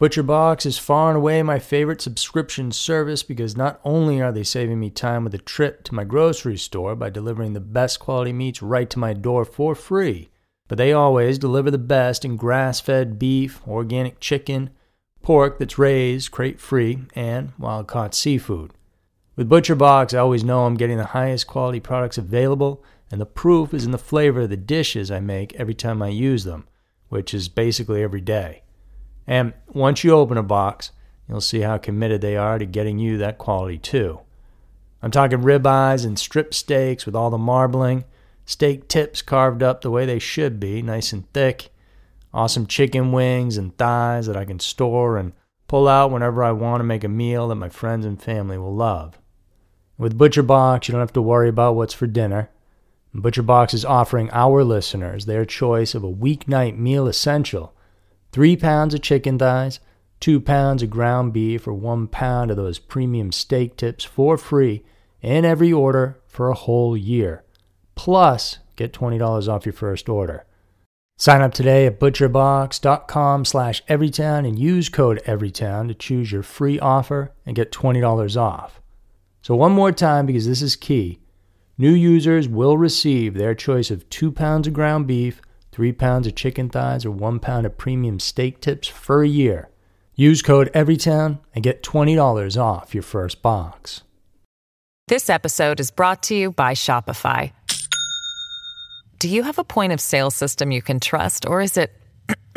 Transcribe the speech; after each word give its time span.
ButcherBox 0.00 0.64
is 0.64 0.78
far 0.78 1.08
and 1.08 1.16
away 1.16 1.42
my 1.42 1.58
favorite 1.58 2.00
subscription 2.00 2.70
service 2.70 3.24
because 3.24 3.56
not 3.56 3.80
only 3.82 4.20
are 4.20 4.30
they 4.30 4.44
saving 4.44 4.78
me 4.78 4.90
time 4.90 5.24
with 5.24 5.34
a 5.34 5.38
trip 5.38 5.82
to 5.82 5.94
my 5.94 6.04
grocery 6.04 6.56
store 6.56 6.94
by 6.94 7.10
delivering 7.10 7.52
the 7.52 7.58
best 7.58 7.98
quality 7.98 8.32
meats 8.32 8.62
right 8.62 8.88
to 8.90 9.00
my 9.00 9.12
door 9.12 9.44
for 9.44 9.74
free, 9.74 10.30
but 10.68 10.78
they 10.78 10.92
always 10.92 11.36
deliver 11.36 11.68
the 11.68 11.78
best 11.78 12.24
in 12.24 12.36
grass 12.36 12.78
fed 12.78 13.18
beef, 13.18 13.60
organic 13.66 14.20
chicken, 14.20 14.70
pork 15.20 15.58
that's 15.58 15.78
raised 15.78 16.30
crate 16.30 16.60
free, 16.60 17.00
and 17.16 17.50
wild 17.58 17.88
caught 17.88 18.14
seafood. 18.14 18.70
With 19.34 19.50
ButcherBox, 19.50 20.14
I 20.14 20.18
always 20.18 20.44
know 20.44 20.64
I'm 20.64 20.76
getting 20.76 20.98
the 20.98 21.06
highest 21.06 21.48
quality 21.48 21.80
products 21.80 22.18
available, 22.18 22.84
and 23.10 23.20
the 23.20 23.26
proof 23.26 23.74
is 23.74 23.84
in 23.84 23.90
the 23.90 23.98
flavor 23.98 24.42
of 24.42 24.50
the 24.50 24.56
dishes 24.56 25.10
I 25.10 25.18
make 25.18 25.56
every 25.56 25.74
time 25.74 26.00
I 26.02 26.08
use 26.10 26.44
them, 26.44 26.68
which 27.08 27.34
is 27.34 27.48
basically 27.48 28.00
every 28.00 28.20
day. 28.20 28.62
And 29.28 29.52
once 29.68 30.02
you 30.02 30.12
open 30.12 30.38
a 30.38 30.42
box, 30.42 30.90
you'll 31.28 31.42
see 31.42 31.60
how 31.60 31.76
committed 31.76 32.22
they 32.22 32.36
are 32.36 32.58
to 32.58 32.64
getting 32.64 32.98
you 32.98 33.18
that 33.18 33.36
quality 33.36 33.76
too. 33.76 34.20
I'm 35.02 35.10
talking 35.10 35.40
ribeyes 35.42 36.06
and 36.06 36.18
strip 36.18 36.54
steaks 36.54 37.04
with 37.04 37.14
all 37.14 37.28
the 37.28 37.36
marbling, 37.36 38.04
steak 38.46 38.88
tips 38.88 39.20
carved 39.20 39.62
up 39.62 39.82
the 39.82 39.90
way 39.90 40.06
they 40.06 40.18
should 40.18 40.58
be, 40.58 40.80
nice 40.80 41.12
and 41.12 41.30
thick, 41.34 41.68
awesome 42.32 42.66
chicken 42.66 43.12
wings 43.12 43.58
and 43.58 43.76
thighs 43.76 44.26
that 44.26 44.36
I 44.36 44.46
can 44.46 44.58
store 44.58 45.18
and 45.18 45.34
pull 45.68 45.86
out 45.86 46.10
whenever 46.10 46.42
I 46.42 46.52
want 46.52 46.80
to 46.80 46.84
make 46.84 47.04
a 47.04 47.08
meal 47.08 47.48
that 47.48 47.56
my 47.56 47.68
friends 47.68 48.06
and 48.06 48.20
family 48.20 48.56
will 48.56 48.74
love. 48.74 49.18
With 49.98 50.18
ButcherBox, 50.18 50.88
you 50.88 50.92
don't 50.92 51.00
have 51.02 51.12
to 51.12 51.22
worry 51.22 51.50
about 51.50 51.76
what's 51.76 51.92
for 51.92 52.06
dinner. 52.06 52.48
ButcherBox 53.14 53.74
is 53.74 53.84
offering 53.84 54.30
our 54.32 54.64
listeners 54.64 55.26
their 55.26 55.44
choice 55.44 55.94
of 55.94 56.02
a 56.02 56.12
weeknight 56.12 56.78
meal 56.78 57.06
essential 57.06 57.74
three 58.32 58.56
pounds 58.56 58.94
of 58.94 59.02
chicken 59.02 59.38
thighs, 59.38 59.80
two 60.20 60.40
pounds 60.40 60.82
of 60.82 60.90
ground 60.90 61.32
beef, 61.32 61.66
or 61.66 61.74
one 61.74 62.06
pound 62.06 62.50
of 62.50 62.56
those 62.56 62.78
premium 62.78 63.32
steak 63.32 63.76
tips 63.76 64.04
for 64.04 64.36
free 64.36 64.84
in 65.20 65.44
every 65.44 65.72
order 65.72 66.20
for 66.26 66.48
a 66.48 66.54
whole 66.54 66.96
year. 66.96 67.44
Plus, 67.94 68.58
get 68.76 68.92
$20 68.92 69.48
off 69.48 69.66
your 69.66 69.72
first 69.72 70.08
order. 70.08 70.44
Sign 71.20 71.42
up 71.42 71.52
today 71.52 71.84
at 71.84 71.98
butcherbox.com 71.98 73.44
slash 73.44 73.84
everytown 73.86 74.46
and 74.46 74.56
use 74.56 74.88
code 74.88 75.20
everytown 75.26 75.88
to 75.88 75.94
choose 75.94 76.30
your 76.30 76.44
free 76.44 76.78
offer 76.78 77.32
and 77.44 77.56
get 77.56 77.72
$20 77.72 78.40
off. 78.40 78.80
So 79.42 79.56
one 79.56 79.72
more 79.72 79.90
time 79.90 80.26
because 80.26 80.46
this 80.46 80.62
is 80.62 80.76
key. 80.76 81.18
New 81.76 81.90
users 81.90 82.48
will 82.48 82.78
receive 82.78 83.34
their 83.34 83.54
choice 83.54 83.90
of 83.90 84.08
two 84.10 84.30
pounds 84.30 84.68
of 84.68 84.74
ground 84.74 85.08
beef, 85.08 85.40
three 85.78 85.92
pounds 85.92 86.26
of 86.26 86.34
chicken 86.34 86.68
thighs, 86.68 87.04
or 87.04 87.10
one 87.12 87.38
pound 87.38 87.64
of 87.64 87.78
premium 87.78 88.18
steak 88.18 88.60
tips 88.60 88.88
for 88.88 89.22
a 89.22 89.28
year. 89.28 89.68
Use 90.16 90.42
code 90.42 90.68
EVERYTOWN 90.74 91.38
and 91.54 91.62
get 91.62 91.84
$20 91.84 92.60
off 92.60 92.94
your 92.94 93.04
first 93.04 93.42
box. 93.42 94.02
This 95.06 95.30
episode 95.30 95.78
is 95.78 95.92
brought 95.92 96.20
to 96.24 96.34
you 96.34 96.50
by 96.50 96.74
Shopify. 96.74 97.52
Do 99.20 99.28
you 99.28 99.44
have 99.44 99.60
a 99.60 99.62
point 99.62 99.92
of 99.92 100.00
sale 100.00 100.32
system 100.32 100.72
you 100.72 100.82
can 100.82 100.98
trust, 100.98 101.46
or 101.46 101.60
is 101.60 101.76
it 101.76 101.92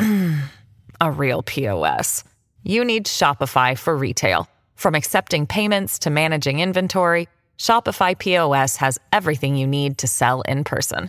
a 1.00 1.12
real 1.12 1.44
POS? 1.44 2.24
You 2.64 2.84
need 2.84 3.06
Shopify 3.06 3.78
for 3.78 3.96
retail. 3.96 4.48
From 4.74 4.96
accepting 4.96 5.46
payments 5.46 6.00
to 6.00 6.10
managing 6.10 6.58
inventory, 6.58 7.28
Shopify 7.56 8.18
POS 8.18 8.78
has 8.78 8.98
everything 9.12 9.54
you 9.54 9.68
need 9.68 9.98
to 9.98 10.08
sell 10.08 10.40
in 10.40 10.64
person. 10.64 11.08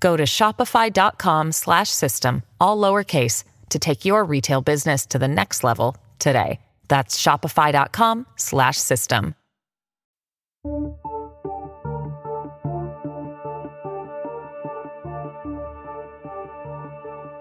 Go 0.00 0.16
to 0.16 0.24
shopify.com 0.24 1.52
slash 1.52 1.90
system, 1.90 2.42
all 2.60 2.78
lowercase, 2.78 3.44
to 3.70 3.78
take 3.78 4.04
your 4.04 4.24
retail 4.24 4.60
business 4.60 5.06
to 5.06 5.18
the 5.18 5.28
next 5.28 5.64
level 5.64 5.96
today. 6.18 6.60
That's 6.88 7.20
shopify.com 7.20 8.26
slash 8.36 8.76
system. 8.76 9.34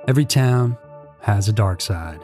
Every 0.08 0.26
town 0.26 0.78
has 1.22 1.50
a 1.50 1.54
dark 1.54 1.82
side. 1.82 2.20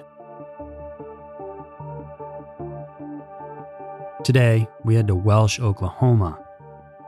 Today, 4.24 4.68
we 4.84 4.94
head 4.94 5.08
to 5.08 5.16
Welch, 5.16 5.60
Oklahoma, 5.60 6.38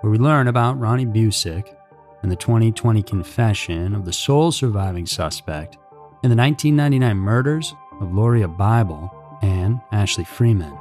where 0.02 0.10
we 0.10 0.18
learn 0.18 0.48
about 0.48 0.80
Ronnie 0.80 1.06
Busick 1.06 1.76
and 2.24 2.32
the 2.32 2.36
2020 2.38 3.04
confession 3.04 3.94
of 3.94 4.06
the 4.06 4.14
sole 4.14 4.52
surviving 4.52 5.06
suspect 5.06 5.76
in 6.24 6.30
the 6.30 6.38
1999 6.38 7.18
murders 7.18 7.76
of 8.00 8.08
Lauria 8.08 8.48
Bible 8.48 9.12
and 9.42 9.82
Ashley 9.92 10.24
Freeman. 10.24 10.76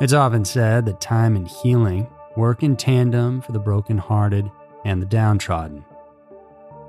It's 0.00 0.12
often 0.12 0.44
said 0.44 0.86
that 0.86 1.00
time 1.00 1.36
and 1.36 1.46
healing 1.46 2.08
work 2.36 2.62
in 2.62 2.76
tandem 2.76 3.40
for 3.40 3.52
the 3.52 3.58
broken-hearted 3.58 4.50
and 4.84 5.02
the 5.02 5.06
downtrodden. 5.06 5.84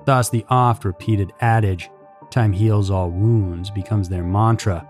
Thus, 0.06 0.30
the 0.30 0.46
oft 0.50 0.86
repeated 0.86 1.34
adage, 1.40 1.90
time 2.30 2.54
heals 2.54 2.90
all 2.90 3.10
wounds, 3.10 3.70
becomes 3.70 4.10
their 4.10 4.24
mantra 4.24 4.88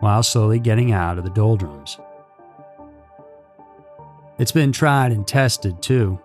while 0.00 0.22
slowly 0.22 0.58
getting 0.58 0.92
out 0.92 1.18
of 1.18 1.24
the 1.24 1.30
doldrums. 1.30 1.98
It's 4.40 4.52
been 4.52 4.72
tried 4.72 5.12
and 5.12 5.28
tested 5.28 5.82
too. 5.82 6.18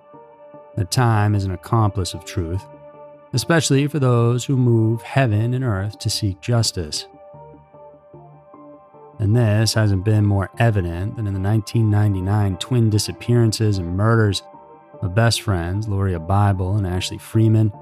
That 0.78 0.90
time 0.90 1.36
is 1.36 1.44
an 1.44 1.52
accomplice 1.52 2.14
of 2.14 2.24
truth, 2.24 2.64
especially 3.34 3.88
for 3.88 4.00
those 4.00 4.46
who 4.46 4.56
move 4.56 5.02
heaven 5.02 5.54
and 5.54 5.66
earth 5.66 6.00
to 6.00 6.10
seek 6.10 6.40
justice. 6.40 7.08
And 9.20 9.36
this 9.36 9.74
hasn't 9.74 10.06
been 10.06 10.26
more 10.26 10.50
evident 10.60 11.18
than 11.18 11.28
in 11.28 11.34
the 11.34 11.42
1999 11.42 12.56
twin 12.56 12.90
disappearances 12.90 13.80
and 13.80 13.98
murders 13.98 14.44
of 15.02 15.14
best 15.14 15.42
friends 15.42 15.88
Lauria 15.88 16.26
Bible 16.26 16.78
and 16.78 16.88
Ashley 16.88 17.18
Freeman 17.18 17.74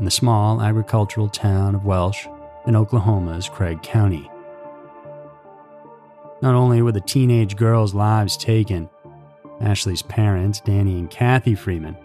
in 0.00 0.04
the 0.04 0.10
small 0.10 0.60
agricultural 0.60 1.28
town 1.28 1.76
of 1.76 1.84
Welch 1.84 2.26
in 2.66 2.74
Oklahoma's 2.74 3.48
Craig 3.48 3.82
County. 3.82 4.28
Not 6.42 6.56
only 6.56 6.82
were 6.82 6.90
the 6.90 7.00
teenage 7.00 7.54
girls' 7.54 7.94
lives 7.94 8.36
taken, 8.36 8.90
Ashley's 9.60 10.02
parents, 10.02 10.60
Danny 10.60 10.98
and 10.98 11.10
Kathy 11.10 11.54
Freeman, 11.54 11.96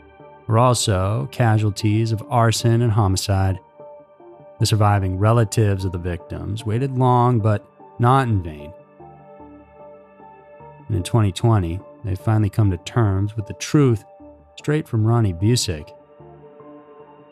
were 0.47 0.59
also 0.59 1.27
casualties 1.31 2.11
of 2.11 2.23
arson 2.29 2.81
and 2.81 2.91
homicide. 2.91 3.59
The 4.59 4.65
surviving 4.65 5.17
relatives 5.17 5.85
of 5.85 5.91
the 5.91 5.97
victims 5.97 6.65
waited 6.65 6.97
long, 6.97 7.39
but 7.39 7.65
not 7.99 8.27
in 8.27 8.43
vain. 8.43 8.73
And 10.87 10.97
in 10.97 11.03
2020, 11.03 11.79
they 12.03 12.15
finally 12.15 12.49
come 12.49 12.71
to 12.71 12.77
terms 12.77 13.35
with 13.35 13.47
the 13.47 13.53
truth 13.55 14.03
straight 14.57 14.87
from 14.87 15.05
Ronnie 15.05 15.33
Busick, 15.33 15.95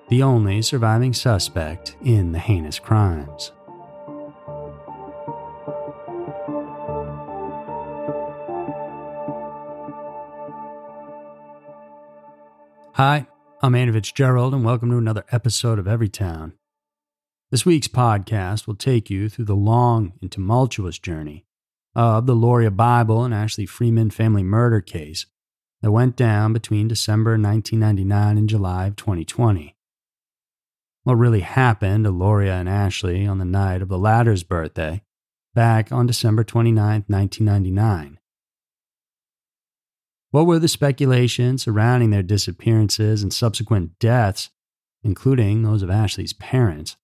the 0.09 0.24
only 0.24 0.62
surviving 0.62 1.13
suspect 1.13 1.96
in 2.03 2.31
the 2.31 2.40
heinous 2.40 2.80
crimes. 2.80 3.51
Hi, 13.00 13.28
I'm 13.64 13.76
Andy 13.76 13.94
Fitzgerald, 13.94 14.54
and 14.54 14.66
welcome 14.66 14.90
to 14.90 14.98
another 14.98 15.24
episode 15.32 15.80
of 15.80 15.86
Everytown. 15.86 16.52
This 17.50 17.66
week's 17.66 17.88
podcast 17.88 18.68
will 18.68 18.76
take 18.76 19.10
you 19.10 19.30
through 19.30 19.46
the 19.46 19.56
long 19.56 20.12
and 20.22 20.30
tumultuous 20.30 21.00
journey 21.00 21.46
of 21.96 22.26
the 22.26 22.36
Lauria 22.36 22.76
Bible 22.76 23.24
and 23.24 23.34
Ashley 23.34 23.66
Freeman 23.66 24.10
family 24.10 24.44
murder 24.44 24.82
case 24.82 25.28
that 25.82 25.92
went 25.92 26.18
down 26.18 26.52
between 26.52 26.90
December 26.90 27.38
1999 27.38 28.38
and 28.38 28.50
July 28.50 28.88
of 28.88 28.98
2020. 28.98 29.78
What 31.04 31.14
really 31.14 31.40
happened 31.40 32.04
to 32.04 32.12
Lauria 32.12 32.60
and 32.60 32.68
Ashley 32.68 33.25
on 33.25 33.38
the 33.38 33.45
night 33.45 33.81
of 33.81 33.88
the 33.88 33.98
latter's 33.98 34.44
birthday, 34.44 35.04
back 35.54 35.90
on 35.94 36.06
December 36.06 36.44
29, 36.44 37.06
1999, 37.07 38.19
what 40.31 40.46
were 40.46 40.60
the 40.60 40.68
speculations 40.68 41.64
surrounding 41.64 42.12
their 42.12 42.24
disappearances 42.24 43.24
and 43.24 43.34
subsequent 43.34 43.98
deaths, 44.00 44.50
including 45.04 45.64
those 45.64 45.81
of 45.81 45.90
Ashley's 45.90 46.34
parents? 46.34 46.98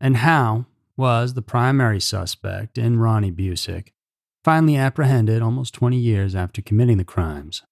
And 0.00 0.18
how 0.18 0.66
was 0.96 1.34
the 1.34 1.42
primary 1.42 2.00
suspect 2.00 2.78
in 2.78 2.98
Ronnie 2.98 3.32
Busick 3.32 3.88
finally 4.44 4.76
apprehended 4.76 5.42
almost 5.42 5.74
20 5.74 5.96
years 5.96 6.34
after 6.34 6.62
committing 6.62 6.98
the 6.98 7.04
crimes? 7.04 7.62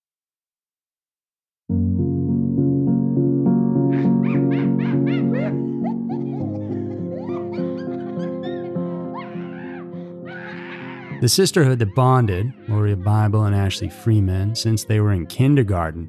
The 11.23 11.29
sisterhood 11.29 11.79
that 11.79 11.95
bonded 11.95 12.53
Lauria 12.67 13.01
Bible 13.01 13.45
and 13.45 13.55
Ashley 13.55 13.89
Freeman 13.89 14.57
since 14.57 14.83
they 14.83 14.99
were 14.99 15.13
in 15.13 15.27
kindergarten 15.27 16.09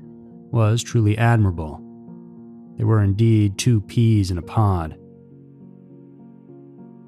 was 0.49 0.81
truly 0.81 1.15
admirable. 1.19 1.79
they 2.79 2.83
were 2.83 3.03
indeed 3.03 3.59
two 3.59 3.79
peas 3.81 4.31
in 4.31 4.39
a 4.39 4.41
pod. 4.41 4.97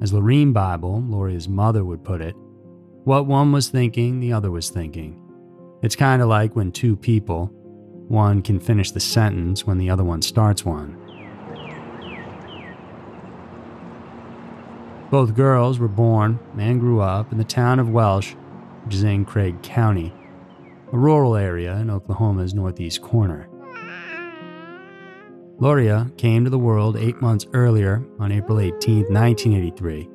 As 0.01 0.13
Lorene 0.13 0.53
Bible, 0.53 1.03
Lauria's 1.07 1.49
mother, 1.49 1.83
would 1.83 2.03
put 2.03 2.21
it, 2.21 2.35
what 3.05 3.25
one 3.25 3.51
was 3.51 3.69
thinking, 3.69 4.19
the 4.19 4.33
other 4.33 4.51
was 4.51 4.69
thinking. 4.69 5.19
It's 5.81 5.95
kind 5.95 6.21
of 6.21 6.27
like 6.27 6.55
when 6.55 6.71
two 6.71 6.95
people, 6.95 7.47
one 8.07 8.43
can 8.43 8.59
finish 8.59 8.91
the 8.91 8.99
sentence 8.99 9.65
when 9.65 9.79
the 9.79 9.89
other 9.89 10.03
one 10.03 10.21
starts 10.21 10.63
one. 10.63 10.95
Both 15.15 15.33
girls 15.33 15.79
were 15.79 15.87
born 15.87 16.39
and 16.57 16.77
grew 16.77 16.99
up 16.99 17.31
in 17.31 17.37
the 17.37 17.45
town 17.45 17.79
of 17.79 17.89
Welch, 17.89 18.35
which 18.83 18.95
is 18.95 19.03
in 19.03 19.23
Craig 19.23 19.61
County, 19.61 20.13
a 20.91 20.97
rural 20.97 21.37
area 21.37 21.77
in 21.77 21.89
Oklahoma's 21.89 22.53
northeast 22.53 23.01
corner. 23.01 23.47
Lauria 25.57 26.11
came 26.17 26.43
to 26.43 26.49
the 26.49 26.59
world 26.59 26.97
eight 26.97 27.21
months 27.21 27.47
earlier 27.53 28.05
on 28.19 28.33
April 28.33 28.59
18, 28.59 29.05
1983, 29.05 30.09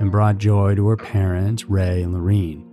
and 0.00 0.10
brought 0.10 0.38
joy 0.38 0.74
to 0.74 0.88
her 0.88 0.96
parents, 0.96 1.66
Ray 1.66 2.02
and 2.02 2.14
Lorene. 2.14 2.64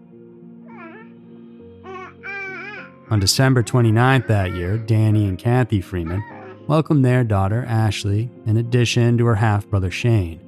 On 3.09 3.19
December 3.19 3.63
29th 3.63 4.27
that 4.27 4.53
year, 4.53 4.77
Danny 4.77 5.27
and 5.27 5.37
Kathy 5.37 5.81
Freeman 5.81 6.23
welcomed 6.69 7.03
their 7.03 7.25
daughter, 7.25 7.65
Ashley, 7.67 8.29
in 8.45 8.55
addition 8.55 9.17
to 9.17 9.25
her 9.25 9.35
half 9.35 9.67
brother, 9.67 9.91
Shane. 9.91 10.44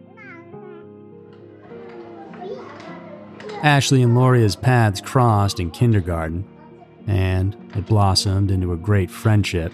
Ashley 3.68 4.02
and 4.02 4.16
Lauria's 4.16 4.56
paths 4.56 5.02
crossed 5.02 5.60
in 5.60 5.72
kindergarten, 5.72 6.46
and 7.06 7.54
it 7.76 7.86
blossomed 7.86 8.50
into 8.50 8.72
a 8.72 8.78
great 8.78 9.12
friendship. 9.12 9.74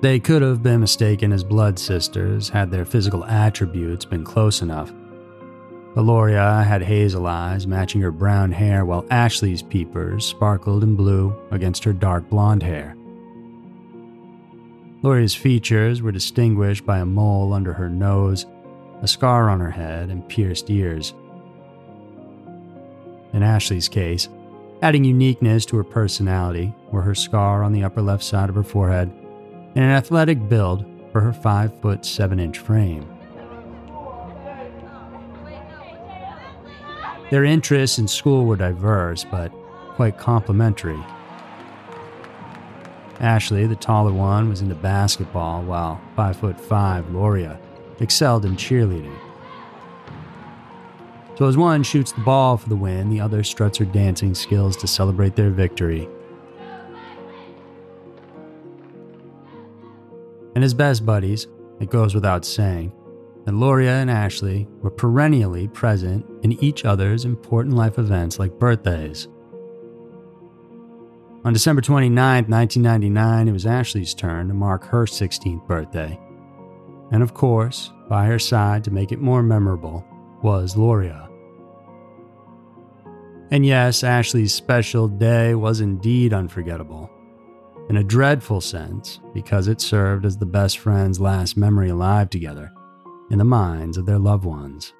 They 0.00 0.18
could 0.18 0.40
have 0.40 0.62
been 0.62 0.80
mistaken 0.80 1.34
as 1.34 1.44
blood 1.44 1.78
sisters 1.78 2.48
had 2.48 2.70
their 2.70 2.86
physical 2.86 3.26
attributes 3.26 4.06
been 4.06 4.24
close 4.24 4.62
enough. 4.62 4.90
But 5.94 6.04
Lauria 6.06 6.64
had 6.64 6.80
hazel 6.80 7.26
eyes 7.26 7.66
matching 7.66 8.00
her 8.00 8.10
brown 8.10 8.52
hair, 8.52 8.86
while 8.86 9.04
Ashley's 9.10 9.62
peepers 9.62 10.24
sparkled 10.24 10.82
in 10.82 10.96
blue 10.96 11.36
against 11.50 11.84
her 11.84 11.92
dark 11.92 12.30
blonde 12.30 12.62
hair. 12.62 12.96
Lauria's 15.02 15.34
features 15.34 16.00
were 16.00 16.10
distinguished 16.10 16.86
by 16.86 17.00
a 17.00 17.04
mole 17.04 17.52
under 17.52 17.74
her 17.74 17.90
nose, 17.90 18.46
a 19.02 19.06
scar 19.06 19.50
on 19.50 19.60
her 19.60 19.72
head, 19.72 20.08
and 20.08 20.26
pierced 20.26 20.70
ears. 20.70 21.12
In 23.32 23.42
Ashley's 23.42 23.88
case, 23.88 24.28
adding 24.82 25.04
uniqueness 25.04 25.66
to 25.66 25.76
her 25.76 25.84
personality 25.84 26.72
were 26.90 27.02
her 27.02 27.14
scar 27.14 27.62
on 27.62 27.72
the 27.72 27.84
upper 27.84 28.02
left 28.02 28.24
side 28.24 28.48
of 28.48 28.54
her 28.54 28.62
forehead 28.62 29.10
and 29.74 29.84
an 29.84 29.90
athletic 29.90 30.48
build 30.48 30.84
for 31.12 31.20
her 31.20 31.32
5 31.32 31.80
foot 31.80 32.04
7 32.04 32.40
inch 32.40 32.58
frame. 32.58 33.06
Their 37.30 37.44
interests 37.44 37.98
in 37.98 38.08
school 38.08 38.46
were 38.46 38.56
diverse, 38.56 39.24
but 39.24 39.52
quite 39.96 40.16
complementary. 40.16 40.98
Ashley, 43.20 43.66
the 43.66 43.76
taller 43.76 44.12
one, 44.12 44.48
was 44.48 44.62
into 44.62 44.74
basketball, 44.74 45.62
while 45.62 46.00
5 46.16 46.36
foot 46.36 46.60
5 46.60 47.06
Lauria 47.06 47.58
excelled 48.00 48.44
in 48.44 48.56
cheerleading. 48.56 49.16
So 51.38 51.46
as 51.46 51.56
one 51.56 51.84
shoots 51.84 52.10
the 52.10 52.20
ball 52.22 52.56
for 52.56 52.68
the 52.68 52.74
win, 52.74 53.10
the 53.10 53.20
other 53.20 53.44
struts 53.44 53.78
her 53.78 53.84
dancing 53.84 54.34
skills 54.34 54.76
to 54.78 54.88
celebrate 54.88 55.36
their 55.36 55.50
victory. 55.50 56.08
And 60.56 60.64
as 60.64 60.74
best 60.74 61.06
buddies, 61.06 61.46
it 61.78 61.90
goes 61.90 62.12
without 62.12 62.44
saying 62.44 62.92
that 63.44 63.54
Lauria 63.54 64.02
and 64.02 64.10
Ashley 64.10 64.66
were 64.80 64.90
perennially 64.90 65.68
present 65.68 66.26
in 66.42 66.54
each 66.54 66.84
other's 66.84 67.24
important 67.24 67.76
life 67.76 68.00
events 68.00 68.40
like 68.40 68.58
birthdays. 68.58 69.28
On 71.44 71.52
December 71.52 71.82
29, 71.82 72.46
1999, 72.48 73.46
it 73.46 73.52
was 73.52 73.64
Ashley's 73.64 74.12
turn 74.12 74.48
to 74.48 74.54
mark 74.54 74.86
her 74.86 75.04
16th 75.04 75.64
birthday. 75.68 76.18
And 77.12 77.22
of 77.22 77.32
course, 77.32 77.92
by 78.08 78.26
her 78.26 78.40
side 78.40 78.82
to 78.82 78.90
make 78.90 79.12
it 79.12 79.20
more 79.20 79.44
memorable 79.44 80.04
was 80.42 80.74
Lauria. 80.74 81.27
And 83.50 83.64
yes, 83.64 84.04
Ashley's 84.04 84.52
special 84.52 85.08
day 85.08 85.54
was 85.54 85.80
indeed 85.80 86.34
unforgettable. 86.34 87.10
In 87.88 87.96
a 87.96 88.04
dreadful 88.04 88.60
sense, 88.60 89.20
because 89.32 89.68
it 89.68 89.80
served 89.80 90.26
as 90.26 90.36
the 90.36 90.44
best 90.44 90.78
friend's 90.78 91.18
last 91.18 91.56
memory 91.56 91.88
alive 91.88 92.28
together 92.28 92.70
in 93.30 93.38
the 93.38 93.44
minds 93.44 93.96
of 93.96 94.04
their 94.04 94.18
loved 94.18 94.44
ones. 94.44 94.92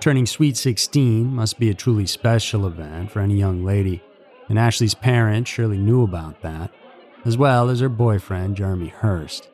Turning 0.00 0.26
Sweet 0.26 0.56
16 0.58 1.26
must 1.26 1.58
be 1.58 1.70
a 1.70 1.74
truly 1.74 2.06
special 2.06 2.66
event 2.66 3.10
for 3.10 3.20
any 3.20 3.36
young 3.36 3.64
lady 3.64 4.02
and 4.50 4.58
Ashley's 4.58 4.94
parents 4.94 5.48
surely 5.48 5.78
knew 5.78 6.02
about 6.02 6.42
that, 6.42 6.72
as 7.24 7.38
well 7.38 7.70
as 7.70 7.78
her 7.78 7.88
boyfriend, 7.88 8.56
Jeremy 8.56 8.88
Hurst. 8.88 9.48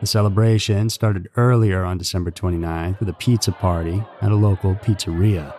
The 0.00 0.06
celebration 0.08 0.90
started 0.90 1.28
earlier 1.36 1.84
on 1.84 1.98
December 1.98 2.32
29th 2.32 2.98
with 2.98 3.08
a 3.08 3.12
pizza 3.12 3.52
party 3.52 4.02
at 4.20 4.32
a 4.32 4.36
local 4.36 4.74
pizzeria. 4.74 5.54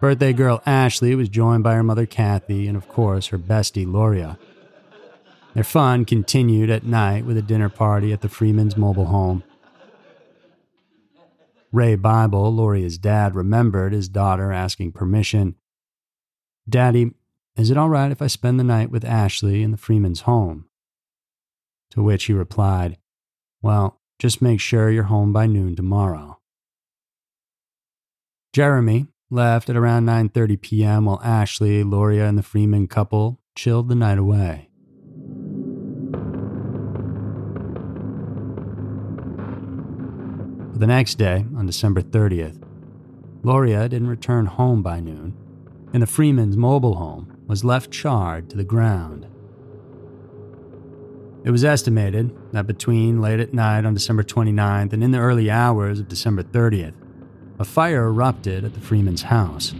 Birthday 0.00 0.32
girl 0.32 0.62
Ashley 0.64 1.14
was 1.14 1.28
joined 1.28 1.62
by 1.62 1.74
her 1.74 1.82
mother 1.82 2.06
Kathy 2.06 2.66
and, 2.66 2.76
of 2.76 2.88
course, 2.88 3.26
her 3.26 3.38
bestie 3.38 3.86
Lauria. 3.86 4.38
Their 5.52 5.64
fun 5.64 6.06
continued 6.06 6.70
at 6.70 6.84
night 6.84 7.26
with 7.26 7.36
a 7.36 7.42
dinner 7.42 7.68
party 7.68 8.10
at 8.12 8.22
the 8.22 8.28
Freeman's 8.30 8.76
mobile 8.76 9.06
home 9.06 9.42
Ray 11.72 11.94
Bible, 11.94 12.52
Lauria's 12.52 12.98
dad, 12.98 13.34
remembered 13.34 13.92
his 13.92 14.08
daughter 14.08 14.52
asking 14.52 14.92
permission. 14.92 15.54
Daddy, 16.68 17.12
is 17.56 17.70
it 17.70 17.76
all 17.76 17.88
right 17.88 18.10
if 18.10 18.22
I 18.22 18.26
spend 18.26 18.58
the 18.58 18.64
night 18.64 18.90
with 18.90 19.04
Ashley 19.04 19.62
in 19.62 19.70
the 19.70 19.76
Freeman's 19.76 20.22
home? 20.22 20.66
To 21.90 22.02
which 22.02 22.24
he 22.24 22.32
replied, 22.32 22.98
Well, 23.62 24.00
just 24.18 24.42
make 24.42 24.60
sure 24.60 24.90
you're 24.90 25.04
home 25.04 25.32
by 25.32 25.46
noon 25.46 25.76
tomorrow. 25.76 26.38
Jeremy 28.52 29.06
left 29.30 29.70
at 29.70 29.76
around 29.76 30.06
9:30 30.06 30.60
p.m. 30.60 31.04
while 31.04 31.20
Ashley, 31.22 31.84
Lauria, 31.84 32.28
and 32.28 32.36
the 32.36 32.42
Freeman 32.42 32.88
couple 32.88 33.40
chilled 33.54 33.88
the 33.88 33.94
night 33.94 34.18
away. 34.18 34.69
The 40.80 40.86
next 40.86 41.16
day, 41.16 41.44
on 41.58 41.66
December 41.66 42.00
30th, 42.00 42.58
Lauria 43.42 43.86
didn't 43.86 44.08
return 44.08 44.46
home 44.46 44.80
by 44.80 44.98
noon, 44.98 45.36
and 45.92 46.02
the 46.02 46.06
Freeman's 46.06 46.56
mobile 46.56 46.94
home 46.94 47.36
was 47.46 47.62
left 47.62 47.90
charred 47.90 48.48
to 48.48 48.56
the 48.56 48.64
ground. 48.64 49.26
It 51.44 51.50
was 51.50 51.66
estimated 51.66 52.34
that 52.52 52.66
between 52.66 53.20
late 53.20 53.40
at 53.40 53.52
night 53.52 53.84
on 53.84 53.92
December 53.92 54.22
29th 54.22 54.94
and 54.94 55.04
in 55.04 55.10
the 55.10 55.18
early 55.18 55.50
hours 55.50 56.00
of 56.00 56.08
December 56.08 56.42
30th, 56.42 56.94
a 57.58 57.64
fire 57.66 58.06
erupted 58.06 58.64
at 58.64 58.72
the 58.72 58.80
Freeman's 58.80 59.24
house. 59.24 59.74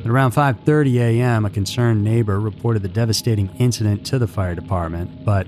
At 0.00 0.10
around 0.10 0.30
5:30 0.30 0.94
a.m., 1.00 1.44
a 1.44 1.50
concerned 1.50 2.02
neighbor 2.02 2.40
reported 2.40 2.80
the 2.80 2.88
devastating 2.88 3.50
incident 3.58 4.06
to 4.06 4.18
the 4.18 4.26
fire 4.26 4.54
department, 4.54 5.26
but 5.26 5.46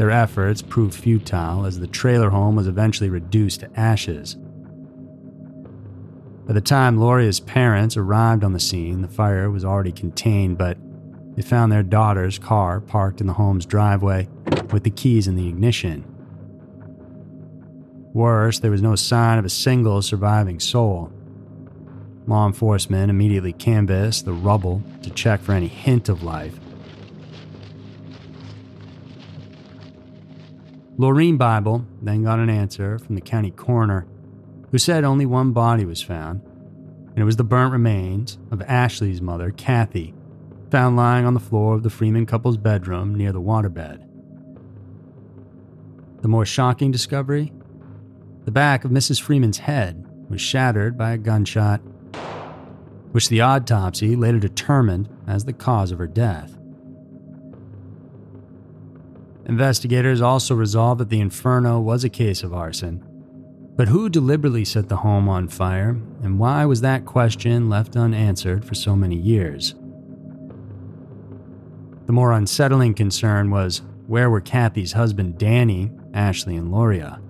their 0.00 0.10
efforts 0.10 0.62
proved 0.62 0.94
futile 0.94 1.66
as 1.66 1.78
the 1.78 1.86
trailer 1.86 2.30
home 2.30 2.56
was 2.56 2.66
eventually 2.66 3.10
reduced 3.10 3.60
to 3.60 3.70
ashes. 3.78 4.34
By 6.46 6.54
the 6.54 6.62
time 6.62 6.96
Lauria's 6.96 7.38
parents 7.38 7.98
arrived 7.98 8.42
on 8.42 8.54
the 8.54 8.60
scene, 8.60 9.02
the 9.02 9.08
fire 9.08 9.50
was 9.50 9.62
already 9.62 9.92
contained, 9.92 10.56
but 10.56 10.78
they 11.36 11.42
found 11.42 11.70
their 11.70 11.82
daughter's 11.82 12.38
car 12.38 12.80
parked 12.80 13.20
in 13.20 13.26
the 13.26 13.34
home's 13.34 13.66
driveway 13.66 14.26
with 14.72 14.84
the 14.84 14.90
keys 14.90 15.28
in 15.28 15.36
the 15.36 15.50
ignition. 15.50 16.02
Worse, 18.14 18.58
there 18.58 18.70
was 18.70 18.80
no 18.80 18.96
sign 18.96 19.38
of 19.38 19.44
a 19.44 19.50
single 19.50 20.00
surviving 20.00 20.60
soul. 20.60 21.12
Law 22.26 22.46
enforcement 22.46 23.10
immediately 23.10 23.52
canvassed 23.52 24.24
the 24.24 24.32
rubble 24.32 24.82
to 25.02 25.10
check 25.10 25.42
for 25.42 25.52
any 25.52 25.68
hint 25.68 26.08
of 26.08 26.22
life, 26.22 26.58
Lorene 31.00 31.38
Bible 31.38 31.86
then 32.02 32.24
got 32.24 32.40
an 32.40 32.50
answer 32.50 32.98
from 32.98 33.14
the 33.14 33.22
county 33.22 33.50
coroner, 33.50 34.06
who 34.70 34.76
said 34.76 35.02
only 35.02 35.24
one 35.24 35.52
body 35.52 35.86
was 35.86 36.02
found, 36.02 36.42
and 36.42 37.16
it 37.16 37.24
was 37.24 37.36
the 37.36 37.42
burnt 37.42 37.72
remains 37.72 38.36
of 38.50 38.60
Ashley's 38.60 39.22
mother, 39.22 39.50
Kathy, 39.50 40.12
found 40.70 40.98
lying 40.98 41.24
on 41.24 41.32
the 41.32 41.40
floor 41.40 41.74
of 41.74 41.84
the 41.84 41.88
Freeman 41.88 42.26
couple's 42.26 42.58
bedroom 42.58 43.14
near 43.14 43.32
the 43.32 43.40
waterbed. 43.40 44.06
The 46.20 46.28
more 46.28 46.44
shocking 46.44 46.90
discovery 46.90 47.50
the 48.44 48.50
back 48.50 48.84
of 48.84 48.90
Mrs. 48.90 49.22
Freeman's 49.22 49.56
head 49.56 50.04
was 50.28 50.42
shattered 50.42 50.98
by 50.98 51.12
a 51.12 51.18
gunshot, 51.18 51.80
which 53.12 53.30
the 53.30 53.40
autopsy 53.40 54.16
later 54.16 54.38
determined 54.38 55.08
as 55.26 55.46
the 55.46 55.54
cause 55.54 55.92
of 55.92 55.98
her 55.98 56.06
death. 56.06 56.59
Investigators 59.50 60.20
also 60.20 60.54
resolved 60.54 61.00
that 61.00 61.08
the 61.08 61.18
inferno 61.18 61.80
was 61.80 62.04
a 62.04 62.08
case 62.08 62.44
of 62.44 62.54
arson. 62.54 63.04
But 63.76 63.88
who 63.88 64.08
deliberately 64.08 64.64
set 64.64 64.88
the 64.88 64.98
home 64.98 65.28
on 65.28 65.48
fire, 65.48 66.00
and 66.22 66.38
why 66.38 66.64
was 66.66 66.82
that 66.82 67.04
question 67.04 67.68
left 67.68 67.96
unanswered 67.96 68.64
for 68.64 68.76
so 68.76 68.94
many 68.94 69.16
years? 69.16 69.74
The 72.06 72.12
more 72.12 72.30
unsettling 72.30 72.94
concern 72.94 73.50
was 73.50 73.82
where 74.06 74.30
were 74.30 74.40
Kathy's 74.40 74.92
husband 74.92 75.36
Danny, 75.36 75.90
Ashley, 76.14 76.54
and 76.54 76.70
Lauria? 76.70 77.20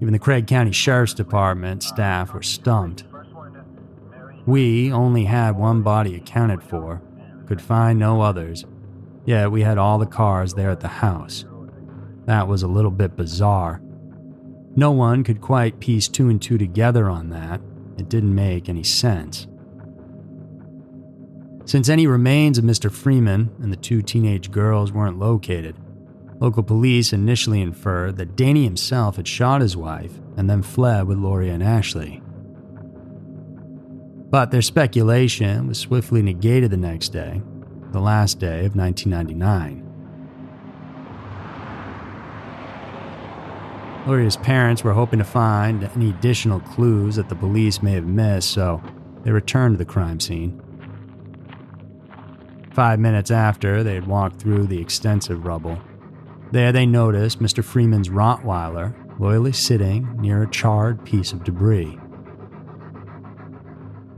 Even 0.00 0.12
the 0.12 0.18
Craig 0.18 0.48
County 0.48 0.72
Sheriff's 0.72 1.14
Department 1.14 1.84
staff 1.84 2.34
were 2.34 2.42
stumped. 2.42 3.04
We 4.44 4.90
only 4.90 5.26
had 5.26 5.56
one 5.56 5.82
body 5.82 6.16
accounted 6.16 6.64
for, 6.64 7.00
could 7.48 7.62
find 7.62 7.98
no 7.98 8.20
others, 8.20 8.66
yet 9.24 9.50
we 9.50 9.62
had 9.62 9.78
all 9.78 9.98
the 9.98 10.06
cars 10.06 10.52
there 10.52 10.70
at 10.70 10.80
the 10.80 10.88
house. 10.88 11.46
That 12.26 12.46
was 12.46 12.62
a 12.62 12.68
little 12.68 12.90
bit 12.90 13.16
bizarre. 13.16 13.80
No 14.76 14.90
one 14.90 15.24
could 15.24 15.40
quite 15.40 15.80
piece 15.80 16.08
two 16.08 16.28
and 16.28 16.40
two 16.40 16.58
together 16.58 17.08
on 17.08 17.30
that. 17.30 17.62
It 17.96 18.10
didn't 18.10 18.34
make 18.34 18.68
any 18.68 18.84
sense. 18.84 19.46
Since 21.64 21.88
any 21.88 22.06
remains 22.06 22.58
of 22.58 22.64
Mr. 22.64 22.92
Freeman 22.92 23.50
and 23.62 23.72
the 23.72 23.76
two 23.76 24.02
teenage 24.02 24.50
girls 24.50 24.92
weren't 24.92 25.18
located, 25.18 25.74
local 26.40 26.62
police 26.62 27.14
initially 27.14 27.62
inferred 27.62 28.16
that 28.16 28.36
Danny 28.36 28.64
himself 28.64 29.16
had 29.16 29.26
shot 29.26 29.62
his 29.62 29.76
wife 29.76 30.12
and 30.36 30.50
then 30.50 30.62
fled 30.62 31.06
with 31.06 31.18
Lauria 31.18 31.54
and 31.54 31.62
Ashley. 31.62 32.22
But 34.30 34.50
their 34.50 34.62
speculation 34.62 35.68
was 35.68 35.78
swiftly 35.78 36.22
negated 36.22 36.70
the 36.70 36.76
next 36.76 37.10
day, 37.10 37.40
the 37.92 38.00
last 38.00 38.38
day 38.38 38.66
of 38.66 38.76
1999. 38.76 39.84
Lauria's 44.06 44.36
parents 44.36 44.84
were 44.84 44.92
hoping 44.92 45.18
to 45.18 45.24
find 45.24 45.84
any 45.94 46.10
additional 46.10 46.60
clues 46.60 47.16
that 47.16 47.28
the 47.28 47.34
police 47.34 47.82
may 47.82 47.92
have 47.92 48.06
missed, 48.06 48.50
so 48.50 48.82
they 49.22 49.30
returned 49.30 49.74
to 49.74 49.78
the 49.78 49.90
crime 49.90 50.20
scene. 50.20 50.62
Five 52.72 53.00
minutes 53.00 53.30
after 53.30 53.82
they 53.82 53.94
had 53.94 54.06
walked 54.06 54.40
through 54.40 54.66
the 54.66 54.80
extensive 54.80 55.44
rubble, 55.44 55.78
there 56.52 56.72
they 56.72 56.86
noticed 56.86 57.40
Mr. 57.40 57.62
Freeman's 57.62 58.08
Rottweiler 58.08 58.94
loyally 59.18 59.52
sitting 59.52 60.16
near 60.20 60.42
a 60.42 60.50
charred 60.50 61.04
piece 61.04 61.32
of 61.32 61.44
debris. 61.44 61.98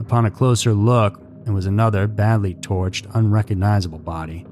Upon 0.01 0.25
a 0.25 0.31
closer 0.31 0.73
look, 0.73 1.21
it 1.45 1.51
was 1.51 1.67
another 1.67 2.07
badly 2.07 2.55
torched, 2.55 3.05
unrecognizable 3.13 3.99
body. 3.99 4.47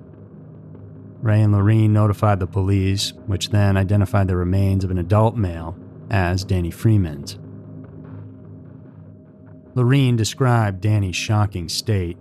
Ray 1.21 1.41
and 1.41 1.51
Lorene 1.51 1.91
notified 1.91 2.39
the 2.39 2.45
police, 2.45 3.13
which 3.25 3.49
then 3.49 3.75
identified 3.75 4.27
the 4.27 4.37
remains 4.37 4.83
of 4.83 4.91
an 4.91 4.99
adult 4.99 5.35
male 5.35 5.75
as 6.11 6.45
Danny 6.45 6.69
Freeman's. 6.69 7.39
Lorene 9.73 10.15
described 10.15 10.81
Danny's 10.81 11.15
shocking 11.15 11.67
state 11.67 12.17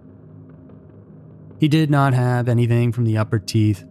he 1.59 1.69
did 1.69 1.91
not 1.91 2.15
have 2.15 2.49
anything 2.49 2.93
from 2.93 3.05
the 3.05 3.19
upper 3.19 3.39
teeth 3.39 3.85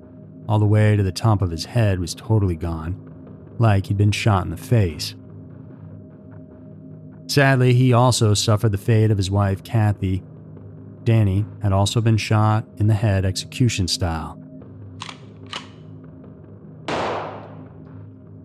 all 0.48 0.58
the 0.58 0.66
way 0.66 0.96
to 0.96 1.04
the 1.04 1.12
top 1.12 1.42
of 1.42 1.52
his 1.52 1.66
head 1.66 2.00
was 2.00 2.16
totally 2.16 2.56
gone, 2.56 2.96
like 3.60 3.88
he'd 3.88 3.98
been 3.98 4.12
shot 4.12 4.46
in 4.46 4.52
the 4.52 4.58
face. 4.58 5.14
Sadly, 7.28 7.74
he 7.74 7.92
also 7.94 8.34
suffered 8.34 8.72
the 8.72 8.78
fate 8.78 9.12
of 9.12 9.18
his 9.18 9.30
wife, 9.30 9.64
Kathy. 9.64 10.24
Danny 11.04 11.46
had 11.62 11.74
also 11.74 12.02
been 12.02 12.18
shot 12.18 12.66
in 12.78 12.88
the 12.88 12.94
head 12.94 13.26
execution 13.26 13.88
style. 13.88 14.42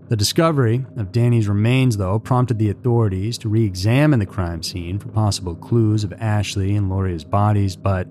The 0.09 0.17
discovery 0.17 0.85
of 0.97 1.11
Danny's 1.11 1.49
remains, 1.49 1.97
though, 1.97 2.19
prompted 2.19 2.59
the 2.59 2.69
authorities 2.69 3.39
to 3.39 3.49
re 3.49 3.65
examine 3.65 4.19
the 4.19 4.27
crime 4.27 4.63
scene 4.63 4.99
for 4.99 5.09
possible 5.09 5.55
clues 5.55 6.05
of 6.05 6.13
Ashley 6.15 6.77
and 6.77 6.91
Lauria's 6.91 7.25
bodies, 7.25 7.77
but 7.77 8.07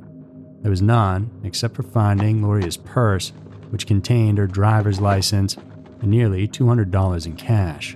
there 0.61 0.71
was 0.71 0.81
none, 0.81 1.29
except 1.43 1.75
for 1.75 1.83
finding 1.83 2.41
Lauria's 2.41 2.77
purse, 2.77 3.33
which 3.69 3.85
contained 3.85 4.37
her 4.37 4.47
driver's 4.47 4.99
license 4.99 5.57
and 6.01 6.09
nearly 6.09 6.47
$200 6.47 7.25
in 7.25 7.35
cash. 7.35 7.95